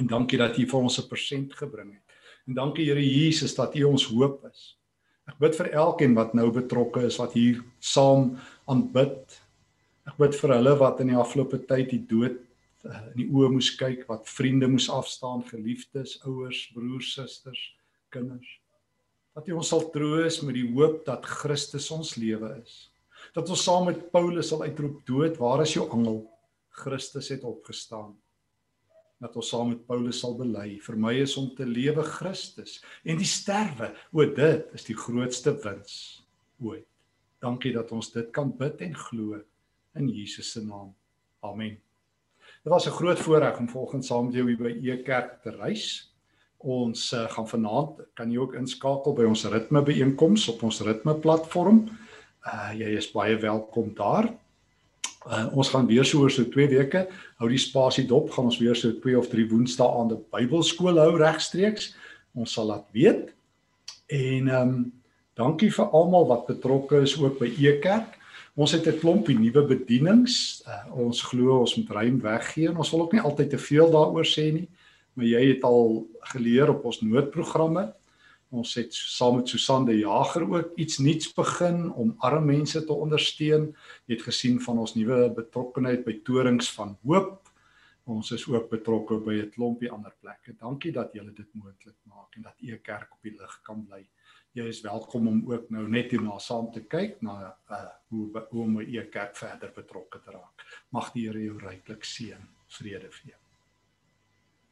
En 0.00 0.08
dankie 0.08 0.40
dat 0.40 0.56
u 0.56 0.64
vir 0.64 0.80
ons 0.80 0.98
'n 0.98 1.08
persent 1.08 1.52
gebring 1.52 1.92
het. 1.92 2.16
En 2.48 2.54
dankie 2.54 2.86
Here 2.86 3.04
Jesus 3.04 3.54
dat 3.54 3.76
u 3.76 3.84
ons 3.84 4.06
hoop 4.06 4.44
is. 4.50 4.76
Ek 5.28 5.38
bid 5.38 5.54
vir 5.54 5.72
elkeen 5.72 6.14
wat 6.14 6.34
nou 6.34 6.50
betrokke 6.50 7.04
is 7.04 7.18
wat 7.18 7.32
hier 7.32 7.62
saam 7.80 8.38
aanbid. 8.66 9.40
Ek 10.06 10.16
bid 10.16 10.34
vir 10.34 10.50
hulle 10.56 10.78
wat 10.78 11.00
in 11.00 11.08
die 11.08 11.16
afgelope 11.16 11.58
tyd 11.66 11.90
die 11.90 12.06
dood 12.08 12.40
uh, 12.84 13.00
in 13.12 13.16
die 13.16 13.28
oë 13.28 13.52
moes 13.52 13.76
kyk, 13.76 14.08
wat 14.08 14.28
vriende 14.28 14.68
moes 14.68 14.88
afstaan, 14.88 15.42
geliefdes, 15.42 16.20
ouers, 16.24 16.72
broers, 16.74 17.12
susters, 17.12 17.76
kinders 18.10 18.63
dat 19.34 19.48
U 19.50 19.56
ons 19.58 19.68
sal 19.68 19.88
troos 19.94 20.40
met 20.46 20.54
die 20.54 20.66
hoop 20.76 21.02
dat 21.06 21.26
Christus 21.26 21.90
ons 21.94 22.14
lewe 22.20 22.52
is. 22.60 22.90
Dat 23.34 23.48
ons 23.50 23.64
saam 23.66 23.88
met 23.90 24.10
Paulus 24.14 24.52
sal 24.52 24.62
uitroep 24.62 25.00
dood, 25.08 25.38
waar 25.42 25.64
is 25.64 25.74
jou 25.74 25.88
angel? 25.90 26.22
Christus 26.74 27.32
het 27.34 27.44
opgestaan. 27.46 28.14
Dat 29.22 29.34
ons 29.38 29.50
saam 29.50 29.72
met 29.72 29.82
Paulus 29.88 30.20
sal 30.22 30.36
bely, 30.38 30.78
vir 30.82 30.98
my 31.00 31.14
is 31.22 31.34
om 31.40 31.48
te 31.56 31.66
lewe 31.66 32.04
Christus 32.06 32.80
en 33.02 33.18
die 33.18 33.28
sterwe, 33.28 33.92
o 34.12 34.26
dit 34.26 34.74
is 34.76 34.86
die 34.86 34.98
grootste 34.98 35.54
wins 35.64 35.96
ooit. 36.62 36.86
Dankie 37.42 37.74
dat 37.74 37.90
ons 37.92 38.12
dit 38.14 38.30
kan 38.32 38.52
bid 38.56 38.80
en 38.86 38.94
glo 38.96 39.40
in 39.98 40.08
Jesus 40.08 40.54
se 40.54 40.62
naam. 40.64 40.94
Amen. 41.44 41.76
Dit 42.64 42.72
was 42.72 42.86
'n 42.86 42.96
groot 42.96 43.18
voorreg 43.18 43.58
om 43.58 43.68
volgens 43.68 44.06
saam 44.06 44.26
met 44.26 44.34
jou 44.34 44.46
hier 44.48 44.56
by 44.56 44.88
E 44.88 45.02
Kerk 45.02 45.42
te 45.42 45.50
reis. 45.50 46.13
Ons 46.64 47.10
uh, 47.12 47.26
gaan 47.28 47.48
vanaand 47.48 47.98
kan 48.16 48.30
jy 48.32 48.40
ook 48.40 48.54
inskakel 48.56 49.12
by 49.12 49.26
ons 49.28 49.44
ritme 49.52 49.82
byeenkoms 49.84 50.46
op 50.48 50.62
ons 50.64 50.80
ritme 50.86 51.12
platform. 51.20 51.82
Uh 52.48 52.70
jy 52.78 52.94
is 52.96 53.10
baie 53.12 53.36
welkom 53.36 53.90
daar. 53.96 54.30
Uh, 55.28 55.46
ons 55.52 55.68
gaan 55.72 55.84
weer 55.88 56.04
so 56.08 56.22
oor 56.24 56.32
so 56.32 56.48
2 56.48 56.68
weke 56.72 57.02
hou 57.40 57.48
die 57.48 57.60
spasie 57.60 58.06
dop 58.08 58.30
gaan 58.32 58.48
ons 58.48 58.60
weer 58.60 58.76
so 58.76 58.92
2 59.04 59.16
of 59.18 59.28
3 59.32 59.44
woensdae 59.50 59.88
aan 59.88 60.10
die 60.14 60.20
Bybelskool 60.32 61.00
hou 61.00 61.18
regstreeks. 61.20 61.92
Ons 62.32 62.56
sal 62.56 62.70
laat 62.72 62.88
weet. 62.96 63.34
En 64.08 64.48
ehm 64.48 64.74
um, 64.74 64.92
dankie 65.34 65.68
vir 65.74 65.90
almal 65.90 66.28
wat 66.30 66.46
betrokke 66.46 67.02
is 67.02 67.16
ook 67.20 67.40
by 67.42 67.50
Ekerk. 67.60 68.16
Ons 68.56 68.72
het 68.72 68.86
'n 68.86 69.00
klompie 69.00 69.36
nuwe 69.36 69.66
bedienings. 69.68 70.62
Uh, 70.64 70.96
ons 70.96 71.22
glo 71.28 71.60
ons 71.60 71.76
moet 71.76 71.90
ruim 71.90 72.20
weggee 72.20 72.68
en 72.68 72.76
ons 72.76 72.90
wil 72.90 73.02
ook 73.04 73.12
nie 73.12 73.24
altyd 73.24 73.50
te 73.50 73.58
veel 73.58 73.90
daaroor 73.90 74.24
sê 74.24 74.48
nie, 74.52 74.68
maar 75.14 75.26
jy 75.26 75.42
het 75.48 75.64
al 75.66 76.04
geleer 76.32 76.70
op 76.72 76.84
ons 76.90 77.00
noodprogramme. 77.02 77.88
Ons 78.54 78.74
het 78.78 78.94
saam 78.94 79.40
met 79.40 79.50
Susan 79.50 79.86
de 79.86 79.96
Jager 79.98 80.44
ook 80.46 80.76
iets 80.78 80.98
nuuts 80.98 81.32
begin 81.34 81.88
om 81.92 82.14
arme 82.18 82.52
mense 82.52 82.84
te 82.84 82.92
ondersteun. 82.92 83.72
Jy 84.06 84.14
het 84.14 84.26
gesien 84.28 84.60
van 84.62 84.78
ons 84.78 84.94
nuwe 84.94 85.30
betrokkeheid 85.34 86.04
by 86.06 86.20
Torings 86.26 86.70
van 86.76 86.96
Hoop. 87.02 87.40
Ons 88.04 88.30
is 88.36 88.44
ook 88.46 88.68
betrokke 88.70 89.18
by 89.18 89.34
'n 89.42 89.50
klompie 89.50 89.90
ander 89.90 90.14
plekke. 90.20 90.54
Dankie 90.60 90.92
dat 90.92 91.12
julle 91.12 91.32
dit 91.32 91.48
moontlik 91.54 91.96
maak 92.04 92.36
en 92.36 92.42
dat 92.42 92.54
u 92.60 92.76
kerk 92.76 93.12
op 93.12 93.22
die 93.22 93.34
lig 93.38 93.60
kan 93.62 93.86
bly 93.86 94.04
jy 94.54 94.68
is 94.70 94.80
welkom 94.86 95.26
om 95.28 95.40
ook 95.50 95.70
nou 95.74 95.84
net 95.90 96.12
hierna 96.14 96.38
saam 96.42 96.70
te 96.74 96.84
kyk 96.96 97.18
na 97.26 97.36
uh 97.74 97.84
hoe 98.14 98.26
hoe 98.50 98.62
om 98.62 98.80
u 98.80 99.06
kerk 99.16 99.36
verder 99.36 99.72
betrokke 99.74 100.20
te 100.22 100.30
raak. 100.30 100.66
Mag 100.94 101.10
die 101.12 101.26
Here 101.26 101.42
jou 101.42 101.58
ryklik 101.58 102.06
seën. 102.06 102.50
Vrede 102.78 103.10
vir 103.10 103.34
jou. 103.34 103.43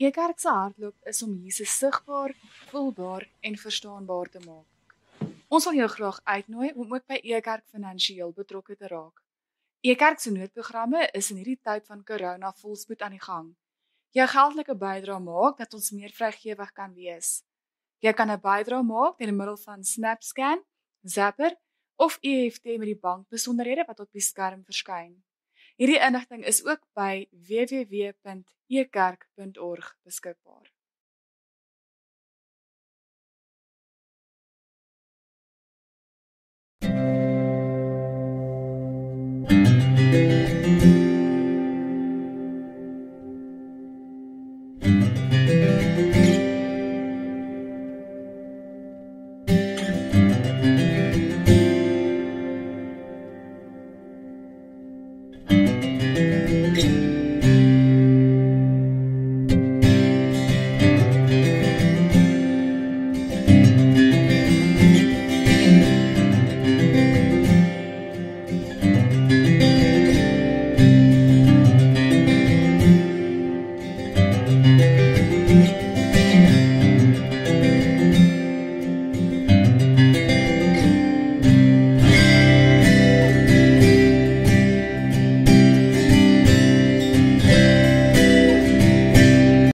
U 0.02 0.10
kerk 0.10 0.40
se 0.40 0.50
hardloop 0.50 1.06
is 1.06 1.20
om 1.22 1.34
Jesus 1.44 1.70
sigbaar, 1.78 2.32
voelbaar 2.70 3.28
en 3.40 3.56
verstaanbaar 3.56 4.30
te 4.34 4.40
maak. 4.42 4.96
Ons 5.46 5.68
wil 5.68 5.76
jou 5.78 5.86
graag 5.92 6.18
uitnooi 6.24 6.72
om 6.74 6.94
ook 6.96 7.06
by 7.06 7.20
u 7.22 7.38
kerk 7.46 7.62
finansiëel 7.70 8.32
betrokke 8.34 8.74
te 8.74 8.90
raak. 8.90 9.22
U 9.86 9.94
kerk 9.94 10.18
se 10.18 10.34
noodprogramme 10.34 11.06
is 11.14 11.30
in 11.30 11.38
hierdie 11.38 11.60
tyd 11.62 11.86
van 11.86 12.02
corona 12.02 12.50
volspoed 12.64 13.02
aan 13.06 13.14
die 13.14 13.22
gang. 13.22 13.54
Jou 14.10 14.26
geldelike 14.34 14.74
bydrae 14.74 15.22
maak 15.22 15.62
dat 15.62 15.78
ons 15.78 15.94
meer 15.94 16.10
vrygewig 16.10 16.72
kan 16.72 16.94
wees. 16.98 17.44
Jy 18.02 18.12
kan 18.12 18.30
'n 18.30 18.42
bydrae 18.42 18.82
maak 18.82 19.18
deur 19.18 19.32
middel 19.32 19.56
van 19.56 19.84
SnapScan, 19.84 20.64
Zapper 21.02 21.54
of 21.96 22.18
EFT 22.22 22.64
met 22.64 22.90
die 22.90 22.98
bankbesonderhede 22.98 23.84
wat 23.86 24.00
op 24.00 24.10
die 24.10 24.28
skerm 24.30 24.64
verskyn. 24.64 25.22
Hierdie 25.76 25.98
inligting 25.98 26.44
is 26.44 26.64
ook 26.64 26.80
by 26.92 27.26
www.ekerk.org 27.48 29.96
beskikbaar. 30.02 30.72